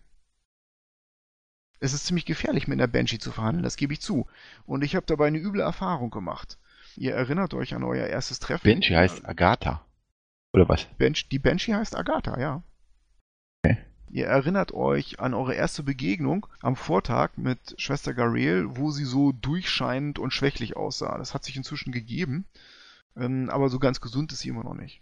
[1.80, 4.28] Es ist ziemlich gefährlich, mit einer Banshee zu verhandeln, das gebe ich zu.
[4.66, 6.57] Und ich habe dabei eine üble Erfahrung gemacht.
[6.95, 8.68] Ihr erinnert euch an euer erstes Treffen.
[8.68, 9.86] Banshee heißt Agatha.
[10.53, 10.86] Oder was?
[10.97, 12.63] Bench, die Banshee heißt Agatha, ja.
[13.63, 13.78] Okay.
[14.09, 19.34] Ihr erinnert euch an eure erste Begegnung am Vortag mit Schwester Gareel, wo sie so
[19.34, 21.18] durchscheinend und schwächlich aussah.
[21.18, 22.45] Das hat sich inzwischen gegeben,
[23.18, 25.01] ähm, aber so ganz gesund ist sie immer noch nicht.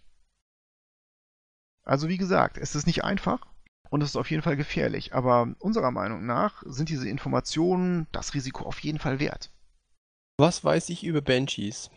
[1.83, 3.45] Also wie gesagt, es ist nicht einfach
[3.89, 8.33] und es ist auf jeden Fall gefährlich, aber unserer Meinung nach sind diese Informationen das
[8.33, 9.51] Risiko auf jeden Fall wert.
[10.37, 11.91] Was weiß ich über Banshees?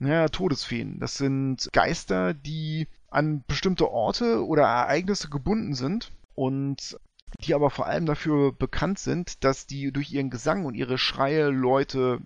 [0.00, 0.98] Ja, Todesfeen.
[0.98, 6.98] Das sind Geister, die an bestimmte Orte oder Ereignisse gebunden sind und
[7.40, 11.50] die aber vor allem dafür bekannt sind, dass die durch ihren Gesang und ihre Schreie
[11.50, 12.20] Leute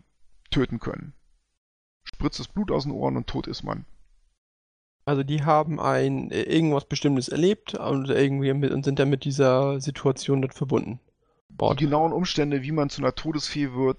[0.50, 1.12] töten können.
[2.04, 3.84] Spritzt das Blut aus den Ohren und tot ist man.
[5.06, 9.24] Also die haben ein äh, irgendwas Bestimmtes erlebt und irgendwie mit, und sind dann mit
[9.24, 10.98] dieser Situation dort verbunden.
[11.48, 11.78] Die Bord.
[11.78, 13.98] genauen Umstände, wie man zu einer Todesfee wird,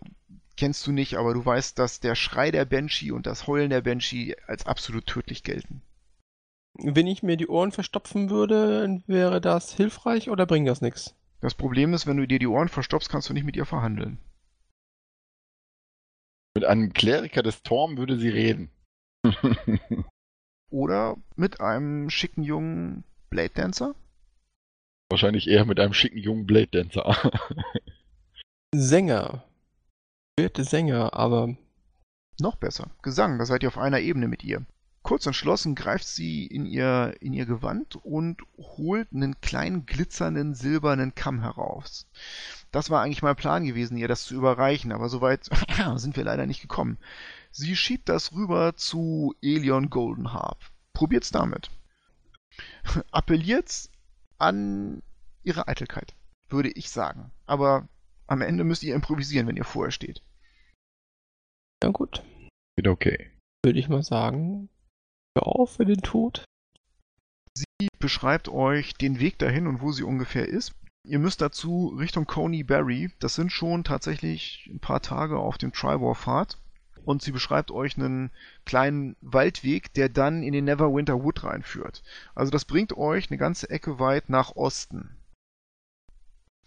[0.58, 3.82] kennst du nicht, aber du weißt, dass der Schrei der Banshee und das Heulen der
[3.82, 5.82] Banshee als absolut tödlich gelten.
[6.74, 11.16] Wenn ich mir die Ohren verstopfen würde, wäre das hilfreich oder bringt das nichts?
[11.40, 14.18] Das Problem ist, wenn du dir die Ohren verstopfst, kannst du nicht mit ihr verhandeln.
[16.54, 18.70] Mit einem Kleriker des Torm würde sie reden.
[20.70, 23.96] Oder mit einem schicken jungen Blade Dancer.
[25.10, 27.16] Wahrscheinlich eher mit einem schicken jungen Blade Dancer.
[28.76, 29.44] Sänger.
[30.38, 31.56] Werte Sänger, aber
[32.40, 32.92] Noch besser.
[33.02, 34.66] Gesang, da seid ihr auf einer Ebene mit ihr.
[35.08, 41.16] Kurz entschlossen greift sie in ihr, in ihr Gewand und holt einen kleinen glitzernden silbernen
[41.16, 42.08] Kamm heraus.
[42.72, 45.50] Das war eigentlich mein Plan gewesen, ihr das zu überreichen, aber soweit
[45.96, 46.98] sind wir leider nicht gekommen.
[47.58, 50.72] Sie schiebt das rüber zu Elion Goldenharp.
[50.94, 51.72] Probiert's damit.
[53.12, 53.90] Appelliert
[54.38, 55.02] an
[55.42, 56.14] ihre Eitelkeit,
[56.50, 57.32] würde ich sagen.
[57.48, 57.90] Aber
[58.28, 60.22] am Ende müsst ihr improvisieren, wenn ihr vorher steht.
[61.84, 62.24] ja gut.
[62.76, 63.32] Geht okay.
[63.66, 64.70] Würde ich mal sagen.
[65.36, 66.46] Hör auf für den Tod.
[67.56, 70.76] Sie beschreibt euch den Weg dahin und wo sie ungefähr ist.
[71.04, 73.10] Ihr müsst dazu Richtung Coney Barry.
[73.18, 76.60] Das sind schon tatsächlich ein paar Tage auf dem Tribor-Pfad.
[77.08, 78.32] Und sie beschreibt euch einen
[78.66, 82.04] kleinen Waldweg, der dann in den Neverwinter Wood reinführt.
[82.36, 85.16] Also das bringt euch eine ganze Ecke weit nach Osten.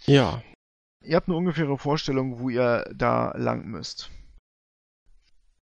[0.07, 0.43] Ja.
[1.03, 4.11] Ihr habt eine ungefähre Vorstellung, wo ihr da lang müsst.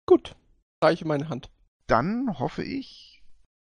[0.05, 0.35] Gut.
[0.83, 1.49] Reiche meine Hand.
[1.87, 3.23] Dann hoffe ich,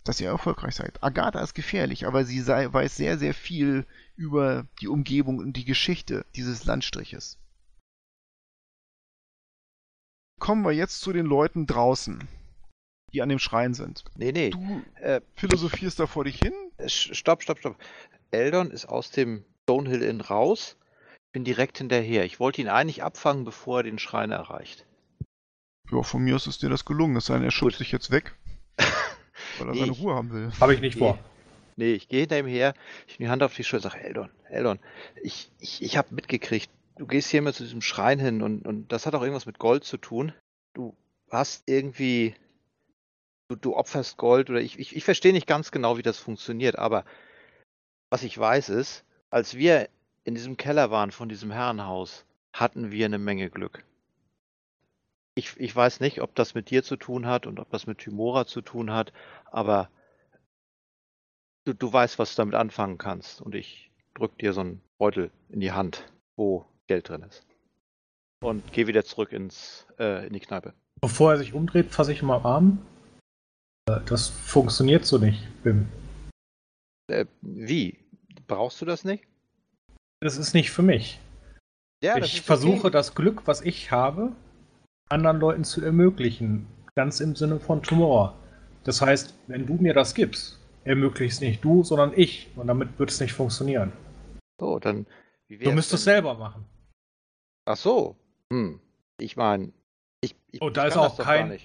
[0.03, 1.01] dass ihr erfolgreich seid.
[1.01, 5.65] Agatha ist gefährlich, aber sie sei, weiß sehr, sehr viel über die Umgebung und die
[5.65, 7.39] Geschichte dieses Landstriches.
[10.43, 12.27] Kommen wir jetzt zu den Leuten draußen,
[13.13, 14.03] die an dem Schrein sind.
[14.17, 14.49] Nee, nee.
[14.49, 16.51] Du Äh, philosophierst da vor dich hin?
[16.75, 17.77] äh, stopp, stopp, stopp.
[18.31, 20.75] Eldon ist aus dem Stonehill Inn raus.
[21.29, 22.25] Ich bin direkt hinterher.
[22.25, 24.85] Ich wollte ihn eigentlich abfangen, bevor er den Schrein erreicht.
[25.89, 27.15] Ja, von mir aus ist dir das gelungen.
[27.15, 28.35] Es sei denn, er schubst dich jetzt weg,
[29.59, 30.51] weil er Nee, seine Ruhe haben will.
[30.59, 31.17] Habe ich nicht vor.
[31.77, 32.73] Nee, ich gehe hinter ihm her,
[33.07, 34.79] ich nehme die Hand auf die Schulter und sage, Eldon, Eldon,
[35.21, 38.91] ich, ich, ich habe mitgekriegt, du gehst hier immer zu diesem Schrein hin und, und
[38.91, 40.33] das hat auch irgendwas mit Gold zu tun.
[40.73, 40.95] Du
[41.29, 42.35] hast irgendwie,
[43.47, 46.77] du, du opferst Gold oder ich, ich, ich verstehe nicht ganz genau, wie das funktioniert,
[46.77, 47.05] aber
[48.09, 49.89] was ich weiß ist, als wir
[50.23, 53.83] in diesem Keller waren von diesem Herrenhaus, hatten wir eine Menge Glück.
[55.35, 57.97] Ich, ich weiß nicht, ob das mit dir zu tun hat und ob das mit
[57.97, 59.11] Tymora zu tun hat,
[59.45, 59.89] aber
[61.65, 63.41] du, du weißt, was du damit anfangen kannst.
[63.41, 67.45] Und ich drück dir so einen Beutel in die Hand, wo Geld drin ist.
[68.43, 70.73] Und geh wieder zurück ins, äh, in die Kneipe.
[71.01, 72.85] Bevor er sich umdreht, fasse ich ihm am Arm.
[73.89, 75.87] Äh, Das funktioniert so nicht, Bim.
[77.07, 77.99] Äh, wie?
[78.47, 79.25] Brauchst du das nicht?
[80.19, 81.19] Das ist nicht für mich.
[82.03, 82.91] Ja, das ich ist versuche okay.
[82.91, 84.33] das Glück, was ich habe,
[85.09, 86.67] anderen Leuten zu ermöglichen.
[86.95, 88.33] Ganz im Sinne von Tomorrow.
[88.83, 92.49] Das heißt, wenn du mir das gibst, ermöglicht es nicht du, sondern ich.
[92.55, 93.93] Und damit wird es nicht funktionieren.
[94.59, 95.05] So, dann.
[95.49, 96.65] Du müsstest es selber machen.
[97.65, 98.15] Ach so.
[98.51, 98.79] Hm.
[99.19, 99.71] Ich meine,
[100.21, 101.59] ich, ich, Oh, da ich ist auch das kein-.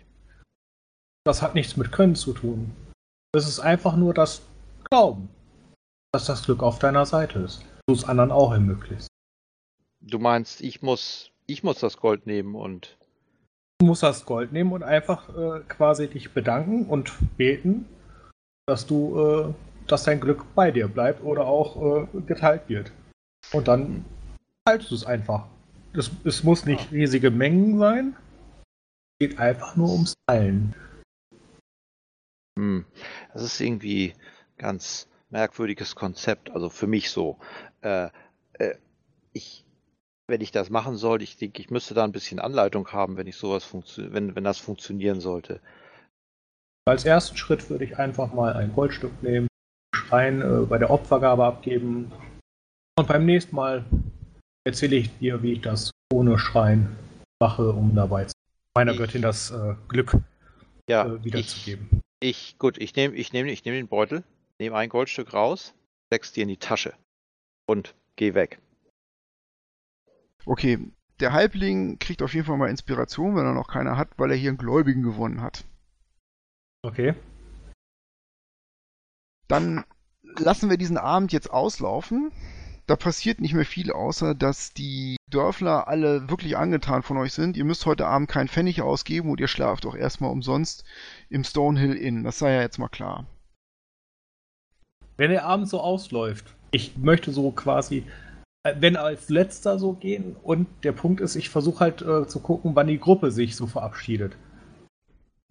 [1.24, 2.74] Das hat nichts mit Können zu tun.
[3.32, 4.42] Das ist einfach nur das
[4.90, 5.28] Glauben,
[6.12, 7.64] dass das Glück auf deiner Seite ist.
[7.86, 9.08] Du es anderen auch ermöglichst.
[10.00, 12.96] Du meinst, ich muss, ich muss das Gold nehmen und.
[13.80, 17.86] Du musst das Gold nehmen und einfach äh, quasi dich bedanken und beten,
[18.66, 19.54] dass du, äh,
[19.86, 22.92] dass dein Glück bei dir bleibt oder auch äh, geteilt wird.
[23.52, 24.04] Und dann
[24.64, 25.46] teilst du es einfach.
[25.98, 28.16] Es, es muss nicht riesige Mengen sein.
[29.18, 30.72] Es geht einfach nur ums Teilen.
[32.56, 32.84] Hm.
[33.32, 34.14] Das ist irgendwie
[34.58, 37.38] ganz merkwürdiges Konzept, also für mich so.
[37.80, 38.10] Äh,
[38.52, 38.76] äh,
[39.32, 39.64] ich,
[40.28, 43.26] wenn ich das machen sollte, ich denke, ich müsste da ein bisschen Anleitung haben, wenn
[43.26, 45.60] ich sowas wenn, wenn das funktionieren sollte.
[46.88, 49.48] Als ersten Schritt würde ich einfach mal ein Goldstück nehmen,
[49.96, 52.12] Schrein äh, bei der Opfergabe abgeben.
[52.96, 53.84] Und beim nächsten Mal
[54.68, 56.94] erzähle ich dir, wie ich das ohne Schrein
[57.42, 58.34] mache, um dabei zu
[58.76, 60.16] meiner Ich- Göttin das äh, Glück
[60.88, 62.02] Ja, äh, ich, wiederzugeben.
[62.20, 64.22] ich, gut, ich nehme ich nehm, ich nehm den Beutel,
[64.60, 65.74] nehme ein Goldstück raus,
[66.06, 66.92] steck's dir in die Tasche
[67.66, 68.60] und geh weg.
[70.44, 70.78] Okay,
[71.20, 74.36] der Halbling kriegt auf jeden Fall mal Inspiration, wenn er noch keine hat, weil er
[74.36, 75.64] hier einen Gläubigen gewonnen hat.
[76.82, 77.14] Okay.
[79.48, 79.84] Dann
[80.36, 82.30] lassen wir diesen Abend jetzt auslaufen.
[82.88, 87.58] Da passiert nicht mehr viel, außer dass die Dörfler alle wirklich angetan von euch sind.
[87.58, 90.84] Ihr müsst heute Abend keinen Pfennig ausgeben und ihr schlaft auch erstmal umsonst
[91.28, 92.24] im Stonehill Inn.
[92.24, 93.26] Das sei ja jetzt mal klar.
[95.18, 98.04] Wenn der Abend so ausläuft, ich möchte so quasi,
[98.62, 102.40] äh, wenn als letzter so gehen und der Punkt ist, ich versuche halt äh, zu
[102.40, 104.34] gucken, wann die Gruppe sich so verabschiedet.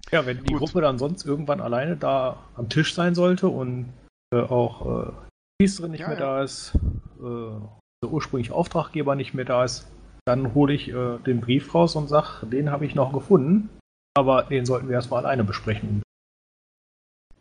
[0.10, 0.60] Ja, wenn die Gut.
[0.60, 3.94] Gruppe dann sonst irgendwann alleine da am Tisch sein sollte und
[4.34, 5.12] äh, auch äh,
[5.60, 6.26] die Priesterin nicht Ja, mehr ja.
[6.26, 6.74] da ist,
[7.20, 9.88] der ursprüngliche Auftraggeber nicht mehr da ist,
[10.26, 13.70] dann hole ich äh, den Brief raus und sag, den habe ich noch gefunden,
[14.14, 16.04] aber den sollten wir erstmal alleine besprechen.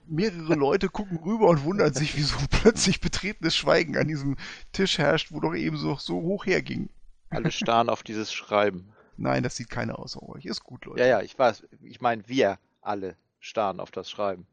[0.09, 4.37] Mehrere Leute gucken rüber und wundern sich, wieso plötzlich betretenes Schweigen an diesem
[4.73, 6.89] Tisch herrscht, wo doch eben so, so hoch herging.
[7.31, 8.93] Alle starren auf dieses Schreiben.
[9.17, 10.45] Nein, das sieht keiner außer euch.
[10.45, 11.01] Ist gut, Leute.
[11.01, 11.67] Ja, ja, ich weiß.
[11.83, 14.47] Ich meine, wir alle starren auf das Schreiben.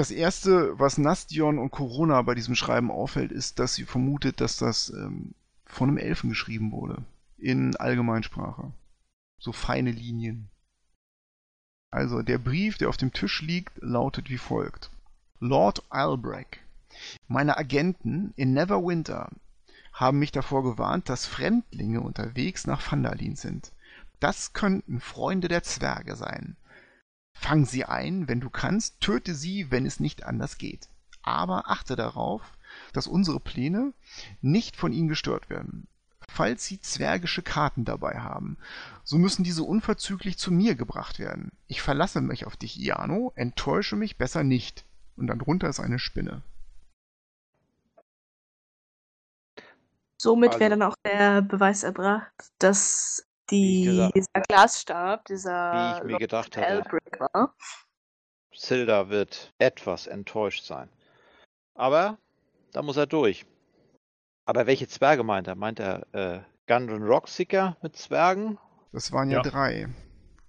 [0.00, 4.56] Das erste, was Nastion und Corona bei diesem Schreiben auffällt, ist, dass sie vermutet, dass
[4.56, 5.34] das ähm,
[5.66, 7.04] von einem Elfen geschrieben wurde.
[7.36, 8.72] In Allgemeinsprache.
[9.38, 10.48] So feine Linien.
[11.90, 14.90] Also, der Brief, der auf dem Tisch liegt, lautet wie folgt.
[15.38, 16.60] Lord Albrecht,
[17.28, 19.28] meine Agenten in Neverwinter
[19.92, 23.70] haben mich davor gewarnt, dass Fremdlinge unterwegs nach Phandalin sind.
[24.18, 26.56] Das könnten Freunde der Zwerge sein.
[27.32, 30.88] Fang sie ein, wenn du kannst, töte sie, wenn es nicht anders geht.
[31.22, 32.42] Aber achte darauf,
[32.92, 33.92] dass unsere Pläne
[34.40, 35.86] nicht von ihnen gestört werden.
[36.32, 38.56] falls Sie zwergische Karten dabei haben.
[39.02, 41.50] So müssen diese unverzüglich zu mir gebracht werden.
[41.66, 44.84] Ich verlasse mich auf dich, Iano, enttäusche mich besser nicht.
[45.16, 46.42] Und dann drunter ist eine Spinne.
[50.22, 55.96] Somit Also- wäre dann auch der Beweis erbracht, dass die, gesagt- dieser Glasstab, Wie dieser
[55.98, 57.54] ich mir Lord gedacht hatte, Albrick war.
[58.54, 60.88] Silda wird etwas enttäuscht sein.
[61.74, 62.18] Aber
[62.72, 63.46] da muss er durch.
[64.44, 65.54] Aber welche Zwerge meint er?
[65.54, 68.58] Meint er äh, Gundren Rockseeker mit Zwergen
[68.92, 69.42] Das waren ja, Ja.
[69.50, 69.88] drei.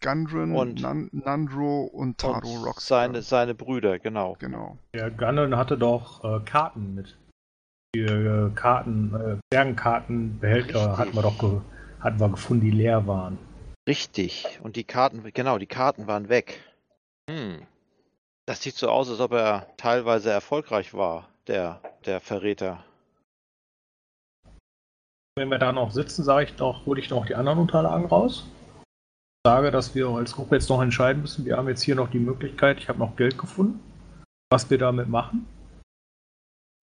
[0.04, 3.04] Gundren, Und- Nan Nandro und Taro und Rockstar.
[3.04, 4.36] seine, seine Brüder, genau.
[4.40, 4.78] Genau.
[4.96, 7.18] Der Gundren hatte doch äh, Karten mit.
[7.94, 11.62] Die äh, Karten, äh, Zwergenkartenbehälter hatten wir doch ge
[12.02, 13.38] hatten wir gefunden, die leer waren.
[13.88, 14.60] Richtig.
[14.62, 16.60] Und die Karten, genau, die Karten waren weg.
[17.30, 17.62] Hm.
[18.46, 22.84] Das sieht so aus, als ob er teilweise erfolgreich war, der, der Verräter.
[25.38, 28.48] Wenn wir da noch sitzen, sage ich doch, hole ich noch die anderen Unterlagen raus.
[29.46, 31.46] Sage, dass wir als Gruppe jetzt noch entscheiden müssen.
[31.46, 33.80] Wir haben jetzt hier noch die Möglichkeit, ich habe noch Geld gefunden,
[34.52, 35.48] was wir damit machen.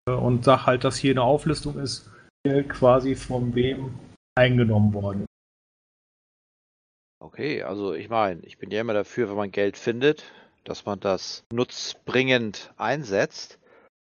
[0.10, 2.10] Äh, Und sag halt, dass hier eine Auflistung ist,
[2.44, 4.00] Geld quasi von wem
[4.38, 5.28] eingenommen worden ist.
[7.20, 10.24] Okay, also ich meine, ich bin ja immer dafür, wenn man Geld findet,
[10.64, 13.60] dass man das nutzbringend einsetzt.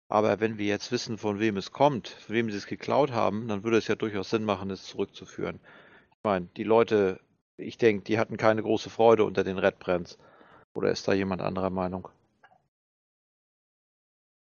[0.10, 3.48] Aber wenn wir jetzt wissen, von wem es kommt, von wem sie es geklaut haben,
[3.48, 5.60] dann würde es ja durchaus Sinn machen, es zurückzuführen.
[6.12, 7.20] Ich meine, die Leute,
[7.58, 10.18] ich denke, die hatten keine große Freude unter den Red Brands.
[10.74, 12.08] Oder ist da jemand anderer Meinung?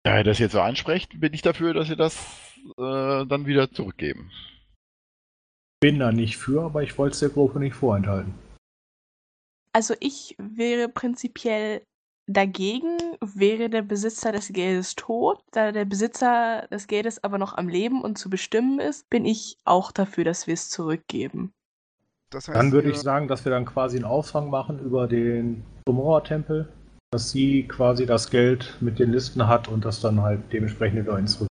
[0.04, 2.18] Da ihr das jetzt so ansprecht, bin ich dafür, dass ihr das
[2.78, 4.32] äh, dann wieder zurückgeben.
[5.84, 8.34] Bin da nicht für, aber ich wollte es der Gruppe nicht vorenthalten.
[9.74, 11.82] Also ich wäre prinzipiell
[12.26, 15.44] dagegen, wäre der Besitzer des Geldes tot.
[15.52, 19.58] Da der Besitzer des Geldes aber noch am Leben und zu bestimmen ist, bin ich
[19.66, 21.52] auch dafür, dass wir es zurückgeben.
[22.30, 25.66] Das heißt, Dann würde ich sagen, dass wir dann quasi einen Aushang machen über den
[25.86, 26.72] Gomorra-Tempel,
[27.12, 31.20] dass sie quasi das Geld mit den Listen hat und das dann halt dementsprechend wieder
[31.20, 31.50] ins Rücken.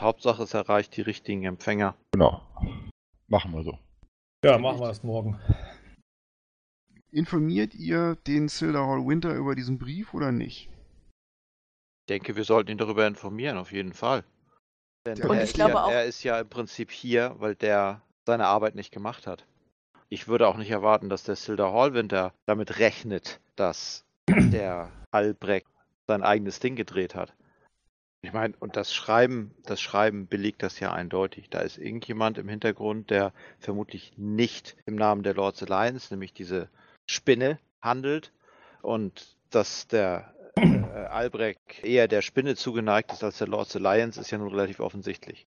[0.00, 1.94] Hauptsache, es erreicht die richtigen Empfänger.
[2.12, 2.40] Genau.
[3.28, 3.78] Machen wir so.
[4.44, 5.38] Ja, machen wir das morgen.
[7.10, 10.68] informiert ihr den Silderhall Winter über diesen Brief oder nicht?
[12.02, 14.24] Ich denke, wir sollten ihn darüber informieren, auf jeden Fall.
[15.06, 17.54] Denn Und er, ich ist glaube ja, auch- er ist ja im Prinzip hier, weil
[17.54, 19.46] der seine Arbeit nicht gemacht hat.
[20.08, 25.66] Ich würde auch nicht erwarten, dass der Silder Hallwinter damit rechnet, dass der Albrecht
[26.06, 27.32] sein eigenes Ding gedreht hat.
[28.24, 31.50] Ich meine, und das Schreiben, das Schreiben belegt das ja eindeutig.
[31.50, 36.68] Da ist irgendjemand im Hintergrund, der vermutlich nicht im Namen der Lords Alliance, nämlich diese
[37.06, 38.32] Spinne, handelt.
[38.82, 44.30] Und dass der äh, Albrecht eher der Spinne zugeneigt ist als der Lords Alliance, ist
[44.30, 45.46] ja nun relativ offensichtlich.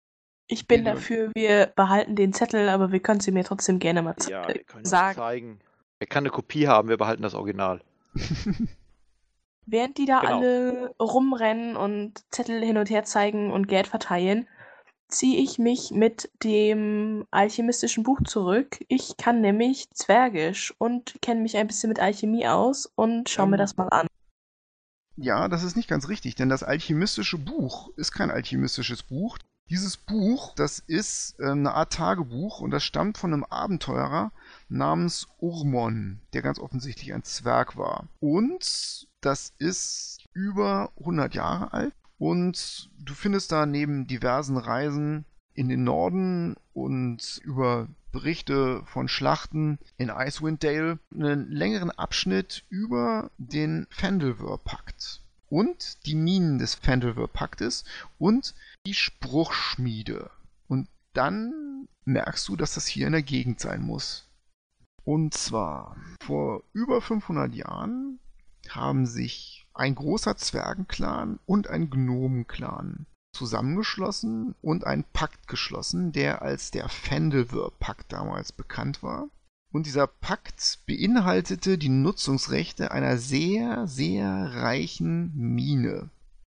[0.48, 4.16] Ich bin dafür, wir behalten den Zettel, aber wir können sie mir trotzdem gerne mal
[4.28, 5.16] Ja, wir können sagen.
[5.16, 5.60] zeigen.
[6.00, 7.82] Er kann eine Kopie haben, wir behalten das Original.
[9.66, 10.38] Während die da Genau.
[10.38, 14.48] alle rumrennen und Zettel hin und her zeigen und Geld verteilen,
[15.08, 18.80] ziehe ich mich mit dem alchemistischen Buch zurück.
[18.88, 23.58] Ich kann nämlich Zwergisch und kenne mich ein bisschen mit Alchemie aus und schaue mir
[23.58, 24.08] Ähm, das mal an.
[25.16, 29.38] Ja, das ist nicht ganz richtig, denn das alchemistische Buch ist kein alchemistisches Buch.
[29.70, 34.32] Dieses Buch, das ist äh, eine Art Tagebuch und das stammt von einem Abenteurer
[34.70, 38.08] namens Urmon, der ganz offensichtlich ein Zwerg war.
[38.20, 45.70] Und das ist über 100 Jahre alt und du findest da neben diversen Reisen in
[45.70, 53.88] den Norden und über Berichte von Schlachten in Icewind Dale einen längeren Abschnitt über den
[53.90, 57.84] Fandelver-Pakt und die Minen des Fandelver-Paktes
[58.20, 58.54] und
[58.86, 60.30] die Spruchschmiede.
[60.68, 64.30] Und dann merkst du, dass das hier in der Gegend sein muss.
[65.06, 68.20] Und zwar vor über 500 Jahren
[68.70, 76.72] haben sich ein großer Zwergenclan und ein Gnomenclan zusammengeschlossen und einen Pakt geschlossen, der als
[76.72, 79.28] der Fandelver-Pakt damals bekannt war.
[79.72, 86.12] Und dieser Pakt beinhaltete die Nutzungsrechte einer sehr, sehr reichen Mine.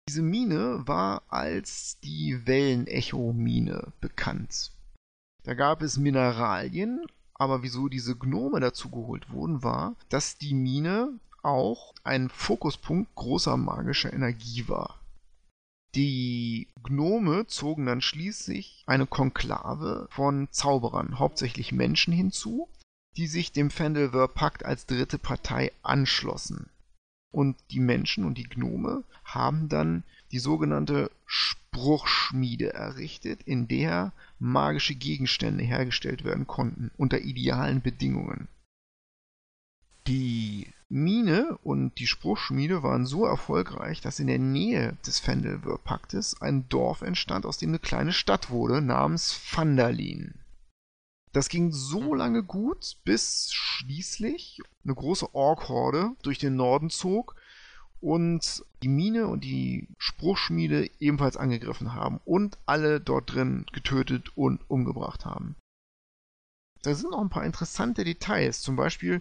[0.08, 4.70] Diese Mine war als die Wellenecho-Mine bekannt.
[5.44, 11.94] Da gab es Mineralien, aber wieso diese Gnome dazugeholt wurden, war, dass die Mine auch
[12.04, 15.00] ein Fokuspunkt großer magischer Energie war.
[15.94, 22.68] Die Gnome zogen dann schließlich eine Konklave von Zauberern, hauptsächlich Menschen, hinzu,
[23.16, 26.68] die sich dem Fandelver Pakt als dritte Partei anschlossen.
[27.34, 34.94] Und die Menschen und die Gnome haben dann die sogenannte Spruchschmiede errichtet, in der magische
[34.94, 38.46] Gegenstände hergestellt werden konnten unter idealen Bedingungen.
[40.06, 46.68] Die Mine und die Spruchschmiede waren so erfolgreich, dass in der Nähe des Fendelwör-Paktes ein
[46.68, 50.34] Dorf entstand, aus dem eine kleine Stadt wurde, namens Phandalin.
[51.34, 57.34] Das ging so lange gut, bis schließlich eine große Ork-Horde durch den Norden zog
[58.00, 64.60] und die Mine und die Spruchschmiede ebenfalls angegriffen haben und alle dort drin getötet und
[64.70, 65.56] umgebracht haben.
[66.82, 68.60] Da sind noch ein paar interessante Details.
[68.60, 69.20] Zum Beispiel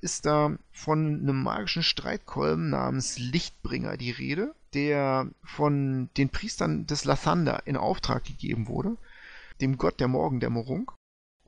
[0.00, 7.04] ist da von einem magischen Streitkolben namens Lichtbringer die Rede, der von den Priestern des
[7.04, 8.96] Lathander in Auftrag gegeben wurde,
[9.60, 10.92] dem Gott der Morgendämmerung,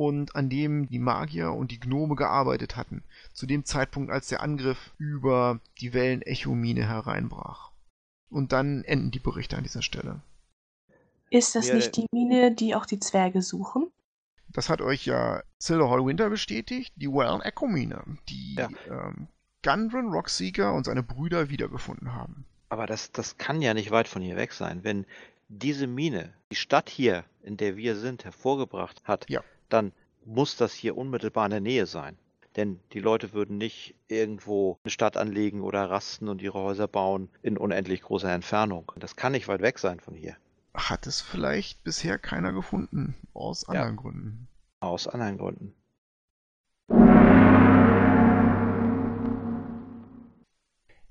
[0.01, 3.03] und an dem die Magier und die Gnome gearbeitet hatten,
[3.34, 7.70] zu dem Zeitpunkt, als der Angriff über die Wellen-Echo-Mine hereinbrach.
[8.30, 10.22] Und dann enden die Berichte an dieser Stelle.
[11.28, 13.88] Ist das Ja, nicht die Mine, die auch die Zwerge suchen?
[14.48, 18.70] Das hat euch ja Silverhall Winter bestätigt, die Well Echo Mine, die Ja.
[18.88, 19.28] ähm,
[19.62, 22.46] Gundren Rockseeker und seine Brüder wiedergefunden haben.
[22.70, 24.82] Aber das, das kann ja nicht weit von hier weg sein.
[24.82, 25.05] Wenn
[25.48, 29.42] diese Mine die Stadt hier, in der wir sind, hervorgebracht hat, Ja.
[29.73, 29.93] Dann
[30.25, 32.16] muss das hier unmittelbar in der Nähe sein.
[32.57, 37.29] Denn die Leute würden nicht irgendwo eine Stadt anlegen oder rasten und ihre Häuser bauen
[37.43, 38.91] in unendlich großer Entfernung.
[38.97, 40.37] Das kann nicht weit weg sein von hier.
[40.75, 43.68] Hat es vielleicht bisher keiner gefunden, aus Ja.
[43.75, 44.49] anderen Gründen.
[44.81, 45.75] Aus anderen Gründen.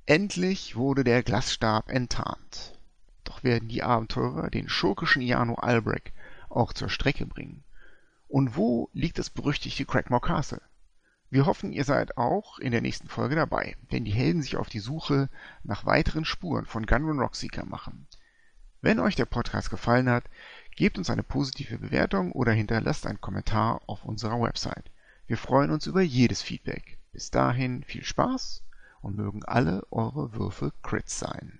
[0.05, 2.79] Endlich wurde der Glasstab enttarnt.
[3.23, 6.13] Doch werden die Abenteurer den schurkischen Iano Albrecht
[6.49, 7.63] auch zur Strecke bringen.
[8.29, 10.61] Und wo liegt das berüchtigte Crackmore Castle?
[11.31, 14.69] Wir hoffen, ihr seid auch in der nächsten Folge dabei, wenn die Helden sich auf
[14.69, 15.29] die Suche
[15.63, 18.07] nach weiteren Spuren von Gunrun Rockseeker machen.
[18.81, 20.25] Wenn euch der Podcast gefallen hat,
[20.75, 24.91] gebt uns eine positive Bewertung oder hinterlasst einen Kommentar auf unserer Website.
[25.25, 26.99] Wir freuen uns über jedes Feedback.
[27.11, 28.63] Bis dahin viel Spaß
[29.01, 31.58] und mögen alle eure Würfe Crits sein.